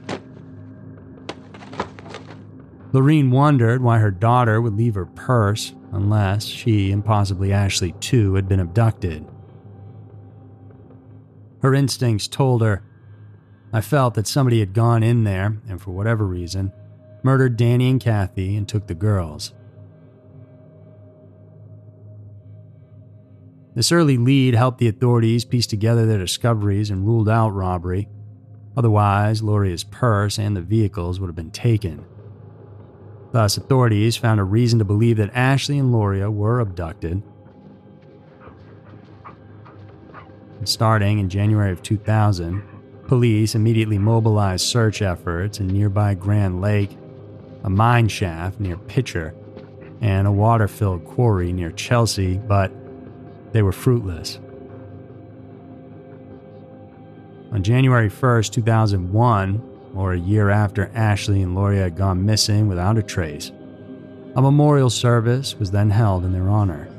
Lorene 2.95 3.29
wondered 3.29 3.83
why 3.83 3.99
her 3.99 4.09
daughter 4.09 4.61
would 4.61 4.77
leave 4.77 4.95
her 4.95 5.05
purse 5.05 5.75
unless 5.91 6.45
she 6.45 6.93
and 6.93 7.03
possibly 7.03 7.51
Ashley 7.51 7.91
too 7.99 8.35
had 8.35 8.47
been 8.47 8.61
abducted. 8.61 9.27
Her 11.61 11.73
instincts 11.75 12.29
told 12.29 12.61
her, 12.61 12.85
I 13.73 13.81
felt 13.81 14.13
that 14.13 14.27
somebody 14.27 14.61
had 14.61 14.73
gone 14.73 15.03
in 15.03 15.25
there 15.25 15.57
and, 15.67 15.81
for 15.81 15.91
whatever 15.91 16.25
reason, 16.25 16.71
murdered 17.21 17.57
Danny 17.57 17.89
and 17.89 17.99
Kathy 17.99 18.55
and 18.55 18.65
took 18.65 18.87
the 18.87 18.95
girls. 18.95 19.53
This 23.73 23.91
early 23.91 24.17
lead 24.17 24.55
helped 24.55 24.77
the 24.77 24.87
authorities 24.87 25.43
piece 25.43 25.67
together 25.67 26.05
their 26.05 26.17
discoveries 26.17 26.89
and 26.89 27.05
ruled 27.05 27.27
out 27.27 27.49
robbery. 27.49 28.07
Otherwise, 28.77 29.43
Lauria's 29.43 29.83
purse 29.83 30.39
and 30.39 30.55
the 30.55 30.61
vehicles 30.61 31.19
would 31.19 31.27
have 31.27 31.35
been 31.35 31.51
taken. 31.51 32.05
Thus, 33.35 33.57
authorities 33.57 34.15
found 34.15 34.39
a 34.39 34.45
reason 34.45 34.79
to 34.79 34.85
believe 34.85 35.17
that 35.17 35.29
Ashley 35.35 35.77
and 35.77 35.93
Lauria 35.93 36.31
were 36.31 36.61
abducted. 36.61 37.21
And 40.57 40.69
starting 40.69 41.19
in 41.19 41.27
January 41.27 41.73
of 41.73 41.83
2000, 41.83 42.63
police 43.07 43.53
immediately 43.53 43.97
mobilized 43.97 44.65
search 44.65 45.01
efforts 45.01 45.59
in 45.59 45.67
nearby 45.67 46.13
Grand 46.13 46.61
Lake, 46.61 46.97
a 47.65 47.69
mine 47.69 48.07
shaft 48.07 48.61
near 48.61 48.77
Pitcher, 48.77 49.35
and 49.99 50.27
a 50.27 50.31
water 50.31 50.69
filled 50.69 51.03
quarry 51.03 51.51
near 51.51 51.71
Chelsea, 51.71 52.37
but 52.37 52.71
they 53.51 53.61
were 53.61 53.73
fruitless. 53.73 54.39
On 57.51 57.61
January 57.61 58.09
1st, 58.09 58.53
2001, 58.53 59.74
or 59.95 60.13
a 60.13 60.19
year 60.19 60.49
after 60.49 60.91
Ashley 60.93 61.41
and 61.41 61.55
Lauria 61.55 61.83
had 61.83 61.95
gone 61.95 62.25
missing 62.25 62.67
without 62.67 62.97
a 62.97 63.03
trace, 63.03 63.51
a 64.35 64.41
memorial 64.41 64.89
service 64.89 65.55
was 65.55 65.71
then 65.71 65.89
held 65.89 66.25
in 66.25 66.33
their 66.33 66.49
honor. 66.49 66.89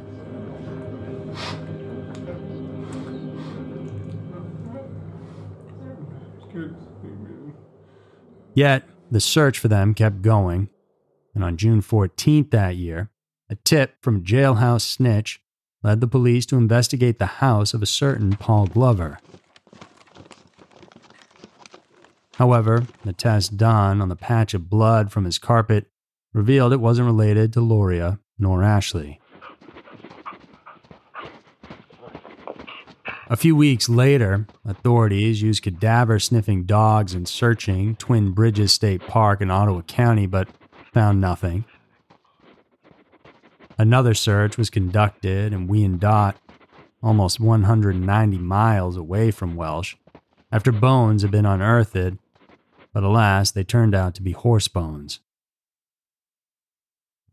Yet, 8.54 8.88
the 9.10 9.20
search 9.20 9.58
for 9.58 9.68
them 9.68 9.92
kept 9.92 10.22
going, 10.22 10.70
and 11.34 11.44
on 11.44 11.58
June 11.58 11.82
14th 11.82 12.50
that 12.52 12.76
year, 12.76 13.10
a 13.50 13.54
tip 13.54 13.96
from 14.00 14.24
jailhouse 14.24 14.80
snitch 14.80 15.42
led 15.82 16.00
the 16.00 16.08
police 16.08 16.46
to 16.46 16.56
investigate 16.56 17.18
the 17.18 17.26
house 17.26 17.74
of 17.74 17.82
a 17.82 17.86
certain 17.86 18.32
Paul 18.32 18.66
Glover. 18.66 19.18
However, 22.36 22.86
the 23.02 23.14
test 23.14 23.56
done 23.56 24.02
on 24.02 24.10
the 24.10 24.16
patch 24.16 24.52
of 24.52 24.68
blood 24.68 25.10
from 25.10 25.24
his 25.24 25.38
carpet 25.38 25.86
revealed 26.34 26.74
it 26.74 26.80
wasn't 26.80 27.06
related 27.06 27.50
to 27.54 27.60
Lauria 27.60 28.18
nor 28.38 28.62
Ashley. 28.62 29.20
A 33.28 33.36
few 33.36 33.56
weeks 33.56 33.88
later, 33.88 34.46
authorities 34.66 35.40
used 35.40 35.62
cadaver 35.62 36.18
sniffing 36.20 36.64
dogs 36.64 37.14
in 37.14 37.24
searching 37.24 37.96
Twin 37.96 38.32
Bridges 38.32 38.72
State 38.72 39.00
Park 39.06 39.40
in 39.40 39.50
Ottawa 39.50 39.80
County, 39.80 40.26
but 40.26 40.48
found 40.92 41.20
nothing. 41.20 41.64
Another 43.78 44.12
search 44.12 44.58
was 44.58 44.68
conducted 44.68 45.54
in 45.54 45.66
Wyandotte, 45.66 46.36
almost 47.02 47.40
190 47.40 48.38
miles 48.38 48.96
away 48.96 49.30
from 49.30 49.56
Welch, 49.56 49.96
after 50.52 50.70
bones 50.70 51.22
had 51.22 51.30
been 51.30 51.46
unearthed, 51.46 52.18
but 52.96 53.04
alas, 53.04 53.50
they 53.50 53.62
turned 53.62 53.94
out 53.94 54.14
to 54.14 54.22
be 54.22 54.32
horse 54.32 54.68
bones. 54.68 55.20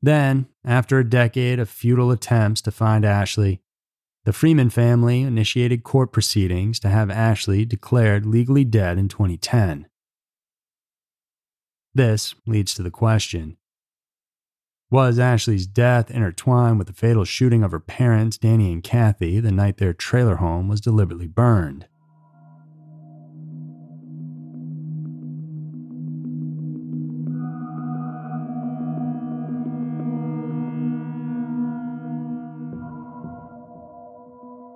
Then, 0.02 0.48
after 0.66 1.00
a 1.00 1.10
decade 1.10 1.58
of 1.58 1.70
futile 1.70 2.12
attempts 2.12 2.60
to 2.64 2.70
find 2.70 3.06
Ashley, 3.06 3.62
the 4.26 4.34
Freeman 4.34 4.70
family 4.70 5.22
initiated 5.22 5.86
court 5.86 6.12
proceedings 6.12 6.82
to 6.82 6.90
have 6.90 7.10
Ashley 7.10 7.64
declared 7.64 8.26
legally 8.26 8.66
dead 8.66 8.98
in 8.98 9.08
2010. 9.08 9.88
This 11.96 12.36
leads 12.46 12.74
to 12.74 12.84
the 12.84 12.92
question 12.92 13.56
Was 14.92 15.18
Ashley's 15.18 15.66
death 15.66 16.12
intertwined 16.12 16.78
with 16.78 16.88
the 16.88 16.94
fatal 16.94 17.24
shooting 17.24 17.64
of 17.64 17.72
her 17.72 17.80
parents, 17.80 18.38
Danny 18.38 18.74
and 18.74 18.84
Kathy, 18.84 19.40
the 19.40 19.50
night 19.50 19.78
their 19.78 19.94
trailer 19.94 20.36
home 20.36 20.68
was 20.68 20.82
deliberately 20.82 21.28
burned? 21.28 21.88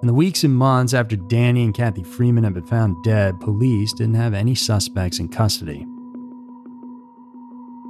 In 0.07 0.13
the 0.13 0.19
weeks 0.19 0.45
and 0.45 0.55
months 0.55 0.93
after 0.93 1.17
Danny 1.17 1.65
and 1.65 1.73
Kathy 1.73 2.01
Freeman 2.01 2.45
had 2.45 2.53
been 2.53 2.63
found 2.63 3.03
dead, 3.03 3.41
police 3.41 3.91
didn't 3.91 4.15
have 4.15 4.33
any 4.33 4.55
suspects 4.55 5.19
in 5.19 5.27
custody. 5.27 5.85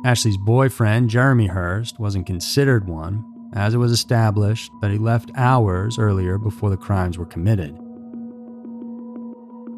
Ashley's 0.04 0.36
boyfriend, 0.36 1.12
Jeremy 1.12 1.46
Hurst, 1.46 2.00
wasn't 2.00 2.26
considered 2.26 2.88
one, 2.88 3.24
as 3.54 3.76
it 3.76 3.78
was 3.78 3.92
established 3.92 4.72
that 4.82 4.90
he 4.90 4.98
left 4.98 5.30
hours 5.36 6.00
earlier 6.00 6.40
before 6.40 6.72
the 6.72 6.76
crimes 6.76 7.20
were 7.20 7.26
committed. 7.28 7.78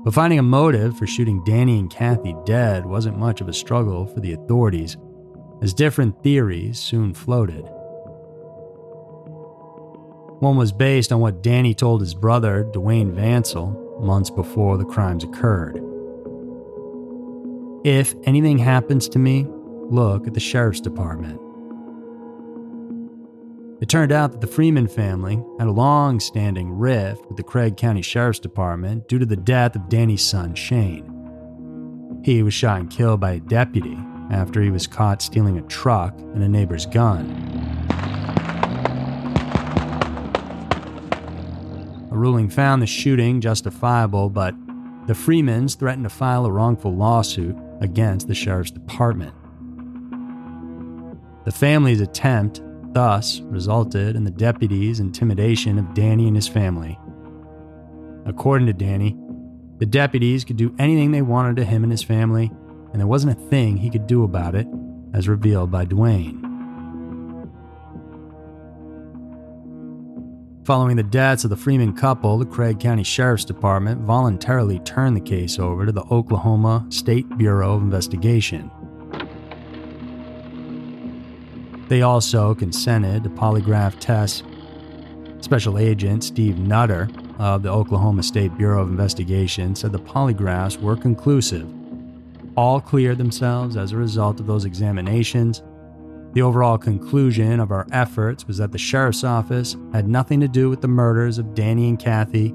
But 0.06 0.14
finding 0.14 0.40
a 0.40 0.42
motive 0.42 0.98
for 0.98 1.08
shooting 1.08 1.44
Danny 1.44 1.78
and 1.78 1.92
Kathy 1.92 2.38
dead 2.46 2.86
wasn't 2.86 3.20
much 3.20 3.42
of 3.42 3.50
a 3.50 3.54
struggle 3.54 4.06
for 4.06 4.22
the 4.22 4.32
authorities, 4.32 4.96
as 5.62 5.74
different 5.74 6.24
theories 6.24 6.80
soon 6.80 7.14
floated. 7.14 7.70
One 10.40 10.56
was 10.56 10.72
based 10.72 11.12
on 11.12 11.20
what 11.20 11.44
Danny 11.44 11.74
told 11.74 12.00
his 12.00 12.14
brother, 12.14 12.64
Dwayne 12.72 13.14
Vansell, 13.14 14.02
months 14.02 14.30
before 14.30 14.78
the 14.78 14.86
crimes 14.86 15.24
occurred. 15.24 15.84
If 17.84 18.14
anything 18.24 18.58
happens 18.58 19.10
to 19.10 19.20
me, 19.20 19.48
look 19.90 20.28
at 20.28 20.34
the 20.34 20.40
sheriff's 20.40 20.80
department. 20.80 21.42
It 23.82 23.90
turned 23.90 24.12
out 24.12 24.32
that 24.32 24.42
the 24.42 24.48
Freeman 24.48 24.88
family 24.88 25.44
had 25.58 25.68
a 25.68 25.72
long 25.72 26.20
standing 26.20 26.72
rift 26.72 27.26
with 27.28 27.38
the 27.38 27.44
Craig 27.44 27.78
County 27.78 28.02
Sheriff's 28.02 28.40
Department 28.40 29.08
due 29.08 29.20
to 29.20 29.26
the 29.26 29.38
death 29.38 29.76
of 29.76 29.88
Danny's 29.90 30.26
son, 30.26 30.54
Shane. 30.56 32.22
He 32.24 32.44
was 32.44 32.54
shot 32.54 32.80
and 32.80 32.90
killed 32.90 33.22
by 33.22 33.32
a 33.32 33.40
deputy 33.40 33.98
after 34.32 34.62
he 34.62 34.70
was 34.70 34.88
caught 34.88 35.22
stealing 35.22 35.58
a 35.58 35.62
truck 35.64 36.18
and 36.20 36.44
a 36.44 36.50
neighbor's 36.50 36.86
gun. 36.86 37.69
Ruling 42.20 42.50
found 42.50 42.82
the 42.82 42.88
shooting 42.88 43.42
justifiable, 43.42 44.30
but 44.30 44.54
the 45.08 45.16
Freemans 45.16 45.76
threatened 45.76 46.06
to 46.06 46.10
file 46.10 46.46
a 46.46 46.52
wrongful 46.52 46.96
lawsuit 46.96 47.56
against 47.82 48.28
the 48.28 48.36
sheriff's 48.36 48.72
department. 48.72 49.34
The 51.46 51.52
family's 51.52 52.02
attempt 52.02 52.62
thus 52.94 53.40
resulted 53.42 54.16
in 54.16 54.24
the 54.24 54.32
deputy's 54.32 55.00
intimidation 55.00 55.80
of 55.80 55.94
Danny 55.94 56.28
and 56.28 56.36
his 56.36 56.48
family. 56.48 57.00
According 58.26 58.68
to 58.68 58.74
Danny, 58.74 59.18
the 59.78 59.86
deputies 59.86 60.44
could 60.44 60.58
do 60.58 60.76
anything 60.78 61.12
they 61.12 61.22
wanted 61.22 61.56
to 61.56 61.66
him 61.66 61.84
and 61.84 61.92
his 61.92 62.04
family, 62.04 62.52
and 62.92 63.00
there 63.00 63.08
wasn't 63.08 63.38
a 63.38 63.50
thing 63.50 63.78
he 63.78 63.90
could 63.90 64.08
do 64.08 64.24
about 64.24 64.56
it, 64.56 64.68
as 65.14 65.28
revealed 65.28 65.72
by 65.72 65.86
Dwayne. 65.86 66.49
Following 70.70 70.98
the 70.98 71.02
deaths 71.02 71.44
of 71.44 71.50
the 71.50 71.58
Freeman 71.58 71.94
couple, 71.94 72.38
the 72.38 72.46
Craig 72.46 72.80
County 72.80 73.02
Sheriff's 73.02 73.44
Department 73.44 74.02
voluntarily 74.02 74.78
turned 74.78 75.18
the 75.18 75.20
case 75.20 75.58
over 75.58 75.84
to 75.84 75.92
the 75.92 76.04
Oklahoma 76.12 76.86
State 76.90 77.28
Bureau 77.40 77.74
of 77.74 77.82
Investigation. 77.82 78.70
They 81.88 82.04
also 82.04 82.54
consented 82.54 83.24
to 83.24 83.32
polygraph 83.32 84.00
tests. 84.00 84.44
Special 85.42 85.80
Agent 85.80 86.24
Steve 86.24 86.60
Nutter 86.60 87.10
of 87.40 87.64
the 87.64 87.72
Oklahoma 87.72 88.22
State 88.22 88.56
Bureau 88.56 88.84
of 88.84 88.90
Investigation 88.90 89.74
said 89.74 89.92
the 89.92 89.98
polygraphs 89.98 90.80
were 90.80 90.96
conclusive. 90.96 91.68
All 92.56 92.80
cleared 92.80 93.18
themselves 93.18 93.76
as 93.76 93.92
a 93.92 93.98
result 93.98 94.40
of 94.40 94.46
those 94.46 94.66
examinations, 94.66 95.64
the 96.34 96.42
overall 96.42 96.78
conclusion 96.78 97.60
of 97.60 97.72
our 97.72 97.88
efforts 97.92 98.46
was 98.46 98.58
that 98.58 98.72
the 98.72 98.78
sheriff's 98.78 99.24
office 99.24 99.76
had 99.92 100.08
nothing 100.08 100.40
to 100.42 100.48
do 100.48 100.70
with 100.70 100.82
the 100.82 100.88
murders 100.88 101.38
of 101.38 101.56
Danny 101.56 101.90
and 101.90 102.00
Kathy 102.00 102.50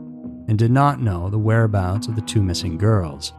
and 0.46 0.58
did 0.58 0.70
not 0.70 1.00
know 1.00 1.28
the 1.28 1.38
whereabouts 1.38 2.06
of 2.06 2.14
the 2.14 2.22
two 2.22 2.42
missing 2.42 2.78
girls. 2.78 3.32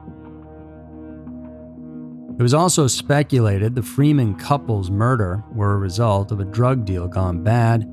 It 2.37 2.43
was 2.43 2.53
also 2.53 2.87
speculated 2.87 3.75
the 3.75 3.81
Freeman 3.81 4.35
couple's 4.35 4.91
murder 4.91 5.41
were 5.53 5.73
a 5.73 5.77
result 5.77 6.33
of 6.33 6.41
a 6.41 6.45
drug 6.45 6.83
deal 6.83 7.07
gone 7.07 7.43
bad, 7.43 7.89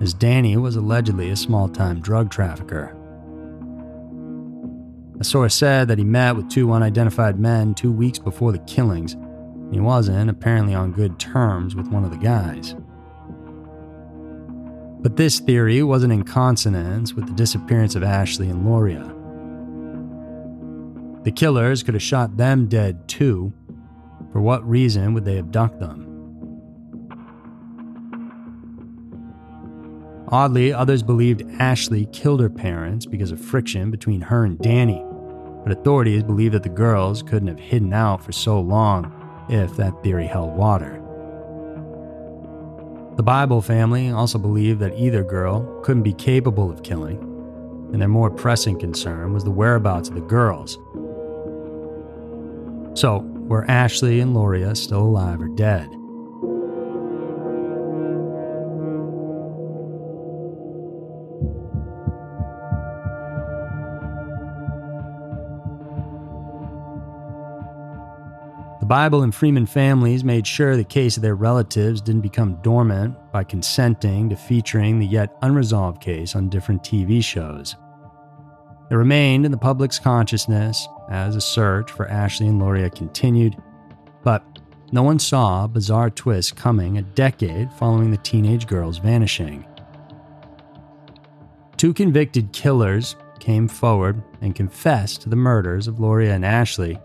as 0.00 0.14
Danny 0.14 0.56
was 0.56 0.76
allegedly 0.76 1.30
a 1.30 1.36
small 1.36 1.68
time 1.68 2.00
drug 2.00 2.30
trafficker. 2.30 2.96
A 5.18 5.24
source 5.24 5.54
said 5.54 5.88
that 5.88 5.98
he 5.98 6.04
met 6.04 6.36
with 6.36 6.48
two 6.48 6.72
unidentified 6.72 7.40
men 7.40 7.74
two 7.74 7.90
weeks 7.90 8.20
before 8.20 8.52
the 8.52 8.58
killings 8.60 9.16
he 9.72 9.80
wasn't 9.80 10.28
apparently 10.28 10.74
on 10.74 10.92
good 10.92 11.18
terms 11.18 11.74
with 11.74 11.88
one 11.88 12.04
of 12.04 12.10
the 12.10 12.18
guys. 12.18 12.76
But 15.00 15.16
this 15.16 15.40
theory 15.40 15.82
wasn't 15.82 16.12
in 16.12 16.24
consonance 16.24 17.14
with 17.14 17.26
the 17.26 17.32
disappearance 17.32 17.94
of 17.94 18.02
Ashley 18.02 18.50
and 18.50 18.66
Lauria. 18.66 19.08
The 21.24 21.32
killers 21.32 21.82
could 21.82 21.94
have 21.94 22.02
shot 22.02 22.36
them 22.36 22.66
dead 22.66 23.08
too. 23.08 23.54
For 24.30 24.42
what 24.42 24.68
reason 24.68 25.14
would 25.14 25.24
they 25.24 25.38
abduct 25.38 25.80
them? 25.80 26.08
Oddly, 30.28 30.72
others 30.72 31.02
believed 31.02 31.50
Ashley 31.58 32.06
killed 32.12 32.40
her 32.40 32.50
parents 32.50 33.06
because 33.06 33.30
of 33.30 33.40
friction 33.40 33.90
between 33.90 34.20
her 34.20 34.44
and 34.44 34.58
Danny, 34.58 35.02
but 35.62 35.72
authorities 35.72 36.22
believe 36.22 36.52
that 36.52 36.62
the 36.62 36.68
girls 36.68 37.22
couldn't 37.22 37.48
have 37.48 37.58
hidden 37.58 37.94
out 37.94 38.22
for 38.22 38.32
so 38.32 38.60
long 38.60 39.18
if 39.52 39.76
that 39.76 40.02
theory 40.02 40.26
held 40.26 40.56
water. 40.56 40.98
The 43.16 43.22
Bible 43.22 43.60
family 43.60 44.10
also 44.10 44.38
believed 44.38 44.80
that 44.80 44.98
either 44.98 45.22
girl 45.22 45.80
couldn't 45.82 46.02
be 46.02 46.14
capable 46.14 46.70
of 46.70 46.82
killing, 46.82 47.18
and 47.92 48.00
their 48.00 48.08
more 48.08 48.30
pressing 48.30 48.78
concern 48.78 49.34
was 49.34 49.44
the 49.44 49.50
whereabouts 49.50 50.08
of 50.08 50.14
the 50.14 50.22
girls. 50.22 50.78
So, 52.98 53.18
were 53.48 53.70
Ashley 53.70 54.20
and 54.20 54.34
Lauria 54.34 54.74
still 54.74 55.02
alive 55.02 55.42
or 55.42 55.48
dead? 55.48 55.90
Bible 68.92 69.22
and 69.22 69.34
Freeman 69.34 69.64
families 69.64 70.22
made 70.22 70.46
sure 70.46 70.76
the 70.76 70.84
case 70.84 71.16
of 71.16 71.22
their 71.22 71.34
relatives 71.34 72.02
didn't 72.02 72.20
become 72.20 72.60
dormant 72.60 73.16
by 73.32 73.42
consenting 73.42 74.28
to 74.28 74.36
featuring 74.36 74.98
the 74.98 75.06
yet 75.06 75.34
unresolved 75.40 76.02
case 76.02 76.36
on 76.36 76.50
different 76.50 76.82
TV 76.82 77.24
shows. 77.24 77.74
It 78.90 78.94
remained 78.94 79.46
in 79.46 79.50
the 79.50 79.56
public's 79.56 79.98
consciousness 79.98 80.86
as 81.08 81.36
a 81.36 81.40
search 81.40 81.90
for 81.90 82.06
Ashley 82.06 82.48
and 82.48 82.60
Lauria 82.60 82.94
continued, 82.94 83.56
but 84.22 84.44
no 84.92 85.02
one 85.02 85.18
saw 85.18 85.64
a 85.64 85.68
bizarre 85.68 86.10
twist 86.10 86.56
coming 86.56 86.98
a 86.98 87.02
decade 87.02 87.72
following 87.72 88.10
the 88.10 88.18
teenage 88.18 88.66
girl's 88.66 88.98
vanishing. 88.98 89.64
Two 91.78 91.94
convicted 91.94 92.52
killers 92.52 93.16
came 93.40 93.68
forward 93.68 94.22
and 94.42 94.54
confessed 94.54 95.22
to 95.22 95.30
the 95.30 95.34
murders 95.34 95.88
of 95.88 95.94
Lauria 95.94 96.34
and 96.34 96.44
Ashley 96.44 96.98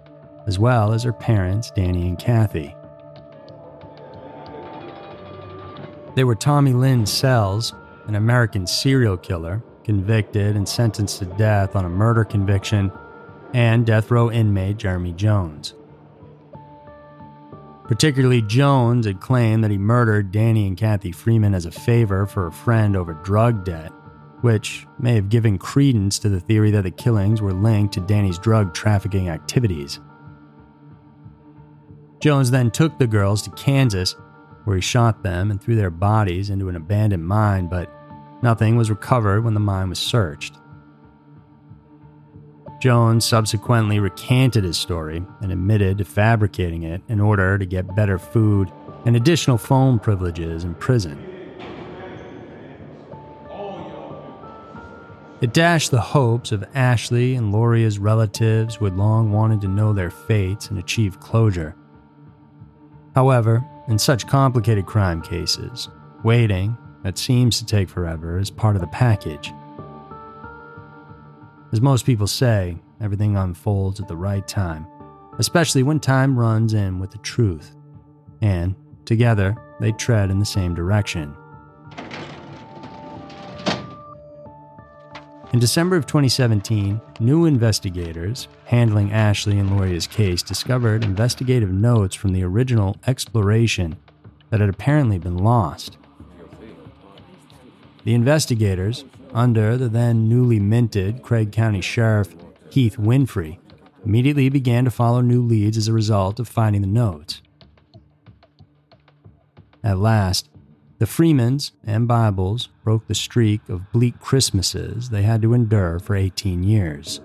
as 0.47 0.57
well 0.57 0.93
as 0.93 1.03
her 1.03 1.13
parents, 1.13 1.69
Danny 1.71 2.07
and 2.07 2.17
Kathy. 2.17 2.73
They 6.15 6.23
were 6.23 6.35
Tommy 6.35 6.73
Lynn 6.73 7.05
Sells, 7.05 7.73
an 8.07 8.15
American 8.15 8.65
serial 8.65 9.17
killer, 9.17 9.61
convicted 9.83 10.55
and 10.55 10.67
sentenced 10.67 11.19
to 11.19 11.25
death 11.25 11.75
on 11.75 11.85
a 11.85 11.89
murder 11.89 12.23
conviction, 12.23 12.91
and 13.53 13.85
death 13.85 14.09
row 14.09 14.31
inmate 14.31 14.77
Jeremy 14.77 15.13
Jones. 15.13 15.75
Particularly, 17.83 18.41
Jones 18.41 19.05
had 19.05 19.21
claimed 19.21 19.63
that 19.63 19.71
he 19.71 19.77
murdered 19.77 20.31
Danny 20.31 20.67
and 20.67 20.75
Kathy 20.75 21.11
Freeman 21.11 21.53
as 21.53 21.65
a 21.65 21.71
favor 21.71 22.25
for 22.25 22.47
a 22.47 22.51
friend 22.51 22.97
over 22.97 23.13
drug 23.13 23.63
debt, 23.63 23.91
which 24.41 24.85
may 24.99 25.15
have 25.15 25.29
given 25.29 25.57
credence 25.57 26.19
to 26.19 26.29
the 26.29 26.39
theory 26.41 26.71
that 26.71 26.83
the 26.83 26.91
killings 26.91 27.41
were 27.41 27.53
linked 27.53 27.93
to 27.93 28.01
Danny's 28.01 28.39
drug 28.39 28.73
trafficking 28.73 29.29
activities. 29.29 29.99
Jones 32.27 32.51
then 32.51 32.69
took 32.71 32.99
the 32.99 33.07
girls 33.07 33.41
to 33.43 33.49
Kansas, 33.51 34.13
where 34.65 34.75
he 34.75 34.81
shot 34.81 35.23
them 35.23 35.49
and 35.49 35.61
threw 35.61 35.77
their 35.77 35.89
bodies 35.89 36.49
into 36.49 36.67
an 36.67 36.75
abandoned 36.75 37.25
mine, 37.25 37.67
but 37.67 37.89
nothing 38.43 38.75
was 38.75 38.89
recovered 38.89 39.45
when 39.45 39.53
the 39.53 39.61
mine 39.61 39.87
was 39.87 39.97
searched. 39.97 40.53
Jones 42.81 43.23
subsequently 43.23 44.01
recanted 44.01 44.65
his 44.65 44.77
story 44.77 45.23
and 45.39 45.53
admitted 45.53 45.99
to 45.99 46.03
fabricating 46.03 46.83
it 46.83 47.01
in 47.07 47.21
order 47.21 47.57
to 47.57 47.65
get 47.65 47.95
better 47.95 48.19
food 48.19 48.69
and 49.05 49.15
additional 49.15 49.57
phone 49.57 49.97
privileges 49.97 50.65
in 50.65 50.75
prison. 50.75 51.17
It 55.39 55.53
dashed 55.53 55.91
the 55.91 56.01
hopes 56.01 56.51
of 56.51 56.65
Ashley 56.75 57.35
and 57.35 57.53
Lauria's 57.53 57.99
relatives 57.99 58.75
who 58.75 58.83
had 58.83 58.97
long 58.97 59.31
wanted 59.31 59.61
to 59.61 59.69
know 59.69 59.93
their 59.93 60.11
fates 60.11 60.69
and 60.69 60.77
achieve 60.77 61.21
closure. 61.21 61.73
However, 63.17 63.65
in 63.87 63.97
such 63.97 64.27
complicated 64.27 64.85
crime 64.85 65.23
cases, 65.23 65.89
waiting, 66.23 66.77
that 67.01 67.17
seems 67.17 67.57
to 67.57 67.65
take 67.65 67.89
forever, 67.89 68.37
is 68.37 68.51
part 68.51 68.75
of 68.75 68.79
the 68.79 68.87
package. 68.89 69.51
As 71.71 71.81
most 71.81 72.05
people 72.05 72.27
say, 72.27 72.77
everything 73.01 73.35
unfolds 73.35 73.99
at 73.99 74.07
the 74.07 74.15
right 74.15 74.47
time, 74.47 74.85
especially 75.39 75.81
when 75.81 75.99
time 75.99 76.37
runs 76.37 76.75
in 76.75 76.99
with 76.99 77.09
the 77.09 77.17
truth. 77.17 77.75
And, 78.43 78.75
together, 79.05 79.55
they 79.79 79.93
tread 79.93 80.29
in 80.29 80.37
the 80.37 80.45
same 80.45 80.75
direction. 80.75 81.35
In 85.57 85.61
December 85.61 85.95
of 85.95 86.05
2017, 86.05 87.01
new 87.19 87.45
investigators 87.45 88.47
handling 88.65 89.11
Ashley 89.11 89.57
and 89.57 89.71
Lauria's 89.71 90.05
case 90.05 90.43
discovered 90.43 91.03
investigative 91.03 91.71
notes 91.71 92.13
from 92.13 92.31
the 92.31 92.43
original 92.43 92.95
exploration 93.07 93.97
that 94.51 94.59
had 94.59 94.69
apparently 94.69 95.17
been 95.17 95.39
lost. 95.39 95.97
The 98.03 98.13
investigators, 98.13 99.03
under 99.33 99.77
the 99.77 99.89
then 99.89 100.29
newly 100.29 100.59
minted 100.59 101.23
Craig 101.23 101.51
County 101.51 101.81
Sheriff 101.81 102.35
Heath 102.69 102.97
Winfrey, 102.97 103.57
immediately 104.05 104.49
began 104.49 104.85
to 104.85 104.91
follow 104.91 105.21
new 105.21 105.41
leads 105.41 105.75
as 105.75 105.87
a 105.87 105.93
result 105.93 106.39
of 106.39 106.47
finding 106.47 106.83
the 106.83 106.87
notes. 106.87 107.41
At 109.83 109.97
last, 109.97 110.49
the 110.99 111.05
Freemans 111.05 111.73
and 111.83 112.07
Bibles 112.07 112.69
broke 112.83 113.07
the 113.07 113.13
streak 113.13 113.61
of 113.69 113.91
bleak 113.91 114.19
Christmases 114.19 115.09
they 115.09 115.21
had 115.21 115.41
to 115.43 115.53
endure 115.53 115.99
for 115.99 116.15
18 116.15 116.63
years. 116.63 117.21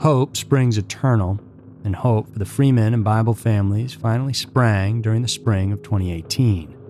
Hope 0.00 0.36
springs 0.36 0.76
eternal, 0.76 1.40
and 1.82 1.96
hope 1.96 2.30
for 2.30 2.38
the 2.38 2.44
Freeman 2.44 2.92
and 2.92 3.02
Bible 3.04 3.32
families 3.32 3.94
finally 3.94 4.34
sprang 4.34 5.00
during 5.00 5.22
the 5.22 5.28
spring 5.28 5.72
of 5.72 5.82
2018. 5.82 6.83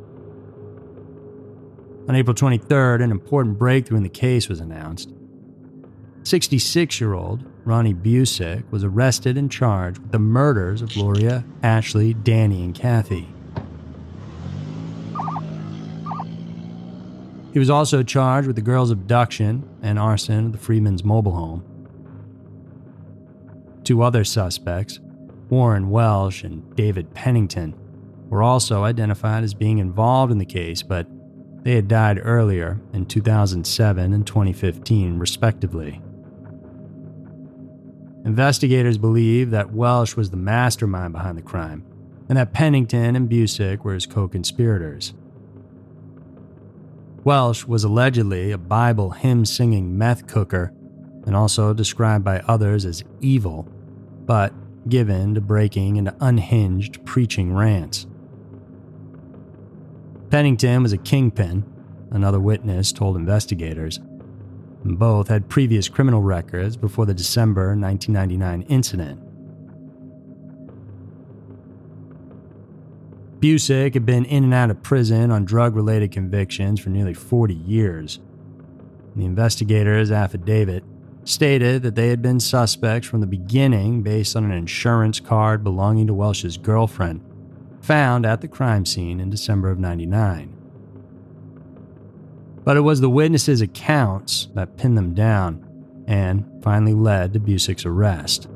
On 2.06 2.14
April 2.14 2.34
23rd, 2.34 3.02
an 3.02 3.10
important 3.10 3.58
breakthrough 3.58 3.96
in 3.96 4.02
the 4.02 4.10
case 4.10 4.48
was 4.48 4.60
announced. 4.60 5.10
66 6.24 7.00
year 7.00 7.14
old 7.14 7.44
Ronnie 7.64 7.94
Busick 7.94 8.70
was 8.70 8.84
arrested 8.84 9.38
and 9.38 9.50
charged 9.50 9.98
with 9.98 10.12
the 10.12 10.18
murders 10.18 10.82
of 10.82 10.90
Lauria, 10.90 11.44
Ashley, 11.62 12.12
Danny, 12.12 12.62
and 12.62 12.74
Kathy. 12.74 13.28
He 17.54 17.58
was 17.58 17.70
also 17.70 18.02
charged 18.02 18.46
with 18.46 18.56
the 18.56 18.62
girls' 18.62 18.90
abduction 18.90 19.66
and 19.80 19.98
arson 19.98 20.46
of 20.46 20.52
the 20.52 20.58
Freeman's 20.58 21.04
mobile 21.04 21.32
home. 21.32 21.64
Two 23.82 24.02
other 24.02 24.24
suspects, 24.24 24.98
Warren 25.48 25.88
Welsh 25.88 26.42
and 26.42 26.74
David 26.74 27.14
Pennington, 27.14 27.74
were 28.28 28.42
also 28.42 28.82
identified 28.82 29.44
as 29.44 29.54
being 29.54 29.78
involved 29.78 30.32
in 30.32 30.38
the 30.38 30.44
case, 30.44 30.82
but 30.82 31.06
they 31.64 31.74
had 31.74 31.88
died 31.88 32.20
earlier 32.22 32.78
in 32.92 33.06
2007 33.06 34.12
and 34.12 34.26
2015, 34.26 35.18
respectively. 35.18 36.00
Investigators 38.26 38.98
believe 38.98 39.50
that 39.50 39.72
Welsh 39.72 40.14
was 40.14 40.30
the 40.30 40.36
mastermind 40.36 41.14
behind 41.14 41.38
the 41.38 41.42
crime, 41.42 41.84
and 42.28 42.36
that 42.36 42.52
Pennington 42.52 43.16
and 43.16 43.28
Busick 43.28 43.82
were 43.82 43.94
his 43.94 44.06
co 44.06 44.28
conspirators. 44.28 45.14
Welsh 47.24 47.64
was 47.64 47.82
allegedly 47.82 48.50
a 48.50 48.58
Bible 48.58 49.10
hymn 49.10 49.46
singing 49.46 49.96
meth 49.96 50.26
cooker 50.26 50.70
and 51.26 51.34
also 51.34 51.72
described 51.72 52.24
by 52.24 52.40
others 52.40 52.84
as 52.84 53.02
evil, 53.22 53.66
but 54.26 54.52
given 54.90 55.34
to 55.34 55.40
breaking 55.40 55.96
into 55.96 56.14
unhinged 56.20 57.02
preaching 57.06 57.54
rants. 57.54 58.06
Pennington 60.30 60.82
was 60.82 60.92
a 60.92 60.98
kingpin, 60.98 61.64
another 62.10 62.40
witness 62.40 62.92
told 62.92 63.16
investigators. 63.16 64.00
Both 64.84 65.28
had 65.28 65.48
previous 65.48 65.88
criminal 65.88 66.22
records 66.22 66.76
before 66.76 67.06
the 67.06 67.14
December 67.14 67.76
1999 67.76 68.62
incident. 68.62 69.20
Busick 73.40 73.94
had 73.94 74.06
been 74.06 74.24
in 74.24 74.44
and 74.44 74.54
out 74.54 74.70
of 74.70 74.82
prison 74.82 75.30
on 75.30 75.44
drug 75.44 75.76
related 75.76 76.12
convictions 76.12 76.80
for 76.80 76.90
nearly 76.90 77.14
40 77.14 77.54
years. 77.54 78.18
The 79.16 79.24
investigators' 79.24 80.10
affidavit 80.10 80.82
stated 81.24 81.82
that 81.82 81.94
they 81.94 82.08
had 82.08 82.22
been 82.22 82.40
suspects 82.40 83.06
from 83.06 83.20
the 83.20 83.26
beginning 83.26 84.02
based 84.02 84.34
on 84.36 84.44
an 84.44 84.52
insurance 84.52 85.20
card 85.20 85.62
belonging 85.62 86.06
to 86.06 86.14
Welsh's 86.14 86.56
girlfriend 86.56 87.22
found 87.84 88.24
at 88.24 88.40
the 88.40 88.48
crime 88.48 88.86
scene 88.86 89.20
in 89.20 89.28
December 89.28 89.70
of 89.70 89.78
99. 89.78 90.56
But 92.64 92.78
it 92.78 92.80
was 92.80 93.02
the 93.02 93.10
witnesses' 93.10 93.60
accounts 93.60 94.48
that 94.54 94.78
pinned 94.78 94.96
them 94.96 95.12
down 95.12 96.04
and 96.06 96.50
finally 96.62 96.94
led 96.94 97.34
to 97.34 97.40
Busick's 97.40 97.84
arrest. 97.84 98.48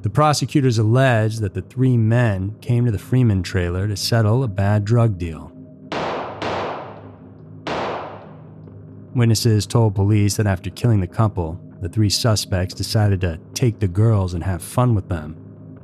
The 0.00 0.10
prosecutors 0.10 0.78
alleged 0.78 1.42
that 1.42 1.52
the 1.52 1.60
three 1.60 1.98
men 1.98 2.56
came 2.62 2.86
to 2.86 2.90
the 2.90 2.98
Freeman 2.98 3.42
trailer 3.42 3.86
to 3.86 3.96
settle 3.98 4.42
a 4.42 4.48
bad 4.48 4.86
drug 4.86 5.18
deal. 5.18 5.52
Witnesses 9.18 9.66
told 9.66 9.96
police 9.96 10.36
that 10.36 10.46
after 10.46 10.70
killing 10.70 11.00
the 11.00 11.08
couple, 11.08 11.60
the 11.80 11.88
three 11.88 12.08
suspects 12.08 12.72
decided 12.72 13.20
to 13.20 13.40
take 13.52 13.80
the 13.80 13.88
girls 13.88 14.32
and 14.32 14.44
have 14.44 14.62
fun 14.62 14.94
with 14.94 15.08
them, 15.08 15.36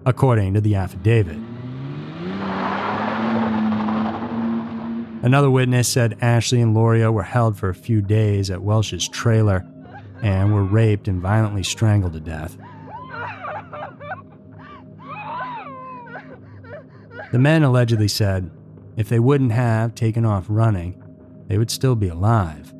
according 0.06 0.54
to 0.54 0.60
the 0.60 0.76
affidavit. 0.76 1.36
Another 5.24 5.50
witness 5.50 5.88
said 5.88 6.16
Ashley 6.20 6.60
and 6.60 6.76
Lauria 6.76 7.12
were 7.12 7.24
held 7.24 7.58
for 7.58 7.68
a 7.68 7.74
few 7.74 8.00
days 8.00 8.50
at 8.50 8.62
Welsh's 8.62 9.08
trailer 9.08 9.66
and 10.22 10.54
were 10.54 10.62
raped 10.62 11.08
and 11.08 11.20
violently 11.20 11.64
strangled 11.64 12.12
to 12.12 12.20
death. 12.20 12.56
The 17.32 17.38
men 17.40 17.64
allegedly 17.64 18.06
said 18.06 18.48
if 18.96 19.08
they 19.08 19.18
wouldn't 19.18 19.50
have 19.50 19.96
taken 19.96 20.24
off 20.24 20.46
running, 20.48 21.02
they 21.48 21.58
would 21.58 21.72
still 21.72 21.96
be 21.96 22.06
alive. 22.08 22.73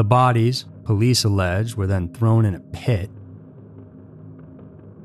The 0.00 0.04
bodies, 0.04 0.64
police 0.84 1.24
alleged, 1.24 1.74
were 1.74 1.86
then 1.86 2.08
thrown 2.08 2.46
in 2.46 2.54
a 2.54 2.60
pit. 2.60 3.10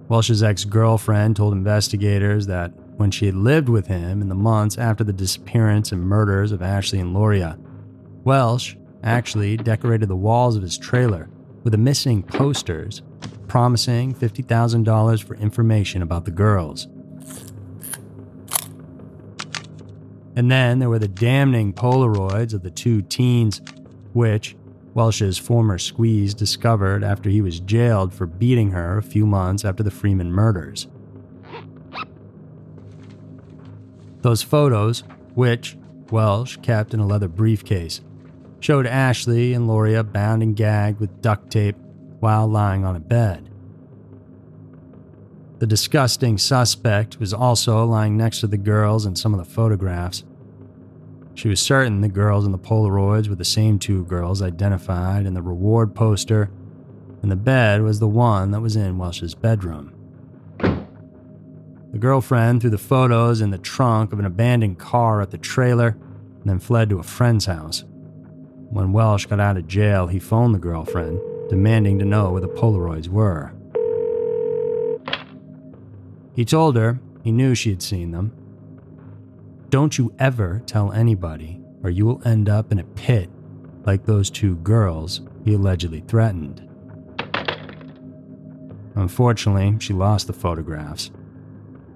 Welsh's 0.08 0.42
ex 0.42 0.64
girlfriend 0.64 1.36
told 1.36 1.52
investigators 1.52 2.48
that 2.48 2.72
when 2.96 3.12
she 3.12 3.26
had 3.26 3.36
lived 3.36 3.68
with 3.68 3.88
him 3.88 4.22
in 4.22 4.30
the 4.30 4.36
months 4.36 4.78
after 4.78 5.04
the 5.04 5.12
disappearance 5.12 5.92
and 5.92 6.02
murders 6.02 6.54
of 6.54 6.62
Ashley 6.62 7.02
and 7.02 7.14
Lauria, 7.14 7.60
Welsh 8.24 8.78
actually 9.04 9.58
decorated 9.58 10.08
the 10.08 10.16
walls 10.16 10.56
of 10.56 10.62
his 10.62 10.78
trailer 10.78 11.30
with 11.66 11.72
the 11.72 11.78
missing 11.78 12.24
posters 12.24 13.02
promising 13.50 14.16
$50,000 14.16 15.24
for 15.26 15.36
information 15.36 16.04
about 16.04 16.24
the 16.24 16.32
girls. 16.32 16.88
And 20.38 20.50
then 20.50 20.80
there 20.80 20.90
were 20.90 21.00
the 21.00 21.10
damning 21.10 21.74
Polaroids 21.74 22.54
of 22.54 22.64
the 22.64 22.72
two 22.72 23.02
teens, 23.02 23.62
which, 24.14 24.56
Welsh's 24.96 25.38
former 25.38 25.78
squeeze 25.78 26.34
discovered 26.34 27.04
after 27.04 27.30
he 27.30 27.42
was 27.42 27.60
jailed 27.60 28.14
for 28.14 28.26
beating 28.26 28.72
her 28.72 28.98
a 28.98 29.04
few 29.04 29.26
months 29.26 29.66
after 29.66 29.84
the 29.84 29.92
Freeman 29.92 30.32
murders. 30.32 30.88
Those 34.22 34.42
photos, 34.42 35.04
which 35.34 35.78
Welsh 36.12 36.58
kept 36.62 36.94
in 36.94 37.02
a 37.02 37.06
leather 37.06 37.28
briefcase, 37.28 38.00
showed 38.62 38.88
Ashley 38.88 39.54
and 39.54 39.68
Lauria 39.68 40.02
bound 40.02 40.42
and 40.42 40.56
gagged 40.56 41.02
with 41.02 41.22
duct 41.22 41.52
tape 41.52 41.76
while 42.22 42.48
lying 42.48 42.86
on 42.86 42.96
a 42.96 43.02
bed. 43.02 43.50
The 45.60 45.68
disgusting 45.68 46.38
suspect 46.38 47.20
was 47.20 47.34
also 47.34 47.86
lying 47.86 48.16
next 48.16 48.40
to 48.40 48.48
the 48.48 48.58
girls 48.58 49.06
in 49.06 49.18
some 49.18 49.34
of 49.34 49.40
the 49.40 49.54
photographs. 49.54 50.24
She 51.36 51.50
was 51.50 51.60
certain 51.60 52.00
the 52.00 52.08
girls 52.08 52.46
in 52.46 52.54
the 52.54 52.58
Polaroids 52.58 53.28
were 53.28 53.36
the 53.36 53.44
same 53.44 53.78
two 53.78 54.06
girls 54.06 54.42
identified 54.42 55.26
in 55.26 55.34
the 55.34 55.42
reward 55.42 55.94
poster, 55.94 56.50
and 57.22 57.30
the 57.30 57.36
bed 57.36 57.82
was 57.82 58.00
the 58.00 58.08
one 58.08 58.52
that 58.52 58.62
was 58.62 58.78
in 58.78 58.98
Welsh's 58.98 59.36
bedroom. 59.36 59.92
The 60.60 62.00
girlfriend 62.00 62.62
threw 62.62 62.70
the 62.70 62.78
photos 62.78 63.42
in 63.42 63.52
the 63.52 63.58
trunk 63.58 64.14
of 64.14 64.20
an 64.20 64.26
abandoned 64.26 64.80
car 64.80 65.22
at 65.22 65.32
the 65.32 65.38
trailer 65.38 65.90
and 65.90 66.44
then 66.46 66.60
fled 66.60 66.90
to 66.90 67.00
a 67.00 67.04
friend's 67.04 67.46
house. 67.46 67.84
When 68.70 68.94
Welsh 68.94 69.26
got 69.26 69.40
out 69.40 69.58
of 69.58 69.68
jail, 69.68 70.08
he 70.08 70.20
phoned 70.20 70.56
the 70.56 70.60
girlfriend, 70.60 71.20
demanding 71.50 72.00
to 72.00 72.06
know 72.06 72.32
where 72.32 72.42
the 72.42 72.48
Polaroids 72.48 73.10
were. 73.10 73.54
He 76.34 76.46
told 76.46 76.76
her 76.76 77.00
he 77.24 77.32
knew 77.32 77.56
she 77.56 77.70
had 77.72 77.82
seen 77.82 78.12
them. 78.12 78.34
Don't 79.76 79.98
you 79.98 80.16
ever 80.20 80.62
tell 80.66 80.94
anybody, 80.94 81.60
or 81.84 81.90
you 81.90 82.06
will 82.06 82.26
end 82.26 82.48
up 82.48 82.72
in 82.72 82.80
a 82.80 82.86
pit 82.86 83.30
like 83.84 84.06
those 84.06 84.30
two 84.30 84.56
girls 84.56 85.20
he 85.44 85.54
allegedly 85.54 86.00
threatened. 86.08 86.66
Unfortunately, 88.96 89.76
she 89.82 89.92
lost 89.92 90.28
the 90.28 90.32
photographs. 90.32 91.12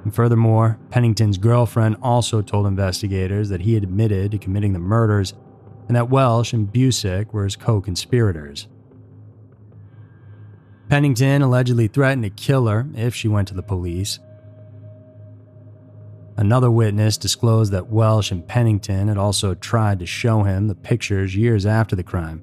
And 0.03 0.13
furthermore, 0.13 0.77
Pennington's 0.89 1.37
girlfriend 1.37 1.95
also 2.01 2.41
told 2.41 2.67
investigators 2.67 3.47
that 3.47 3.61
he 3.61 3.75
had 3.75 3.83
admitted 3.83 4.31
to 4.31 4.37
committing 4.39 4.73
the 4.73 4.79
murders 4.79 5.33
and 5.87 5.95
that 5.95 6.09
Welsh 6.09 6.51
and 6.51 6.67
Busick 6.67 7.31
were 7.31 7.45
his 7.45 7.55
co 7.55 7.79
conspirators. 7.79 8.67
Pennington 10.89 11.41
allegedly 11.41 11.87
threatened 11.87 12.23
to 12.23 12.29
kill 12.29 12.67
her 12.67 12.89
if 12.93 13.15
she 13.15 13.29
went 13.29 13.47
to 13.47 13.53
the 13.53 13.63
police. 13.63 14.19
Another 16.39 16.71
witness 16.71 17.17
disclosed 17.17 17.73
that 17.73 17.89
Welsh 17.89 18.31
and 18.31 18.47
Pennington 18.47 19.09
had 19.09 19.17
also 19.17 19.53
tried 19.55 19.99
to 19.99 20.05
show 20.05 20.43
him 20.43 20.69
the 20.69 20.73
pictures 20.73 21.35
years 21.35 21.65
after 21.65 21.97
the 21.97 22.01
crime, 22.03 22.41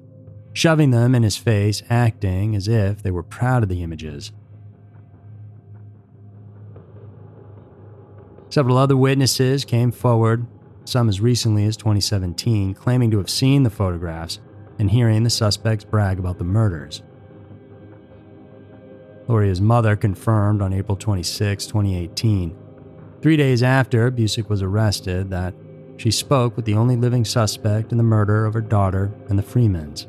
shoving 0.53 0.91
them 0.91 1.15
in 1.15 1.23
his 1.23 1.35
face, 1.35 1.81
acting 1.89 2.55
as 2.55 2.67
if 2.67 3.01
they 3.01 3.09
were 3.09 3.23
proud 3.23 3.63
of 3.63 3.69
the 3.69 3.81
images. 3.81 4.31
Several 8.49 8.77
other 8.77 8.95
witnesses 8.95 9.65
came 9.65 9.91
forward, 9.91 10.45
some 10.85 11.09
as 11.09 11.19
recently 11.19 11.65
as 11.65 11.75
2017, 11.75 12.75
claiming 12.75 13.09
to 13.09 13.17
have 13.17 13.31
seen 13.31 13.63
the 13.63 13.71
photographs 13.71 14.39
and 14.77 14.91
hearing 14.91 15.23
the 15.23 15.31
suspects 15.31 15.83
brag 15.83 16.19
about 16.19 16.37
the 16.37 16.43
murders. 16.43 17.01
Lauria's 19.27 19.59
mother 19.59 19.95
confirmed 19.95 20.61
on 20.61 20.71
April 20.71 20.95
26, 20.95 21.65
2018, 21.65 22.55
three 23.21 23.37
days 23.37 23.63
after 23.63 24.11
Busick 24.11 24.49
was 24.49 24.61
arrested, 24.61 25.29
that 25.29 25.53
she 25.97 26.11
spoke 26.11 26.55
with 26.55 26.65
the 26.65 26.75
only 26.75 26.95
living 26.95 27.25
suspect 27.25 27.91
in 27.91 27.97
the 27.97 28.03
murder 28.03 28.45
of 28.45 28.53
her 28.53 28.61
daughter 28.61 29.11
and 29.29 29.37
the 29.37 29.43
Freemans. 29.43 30.07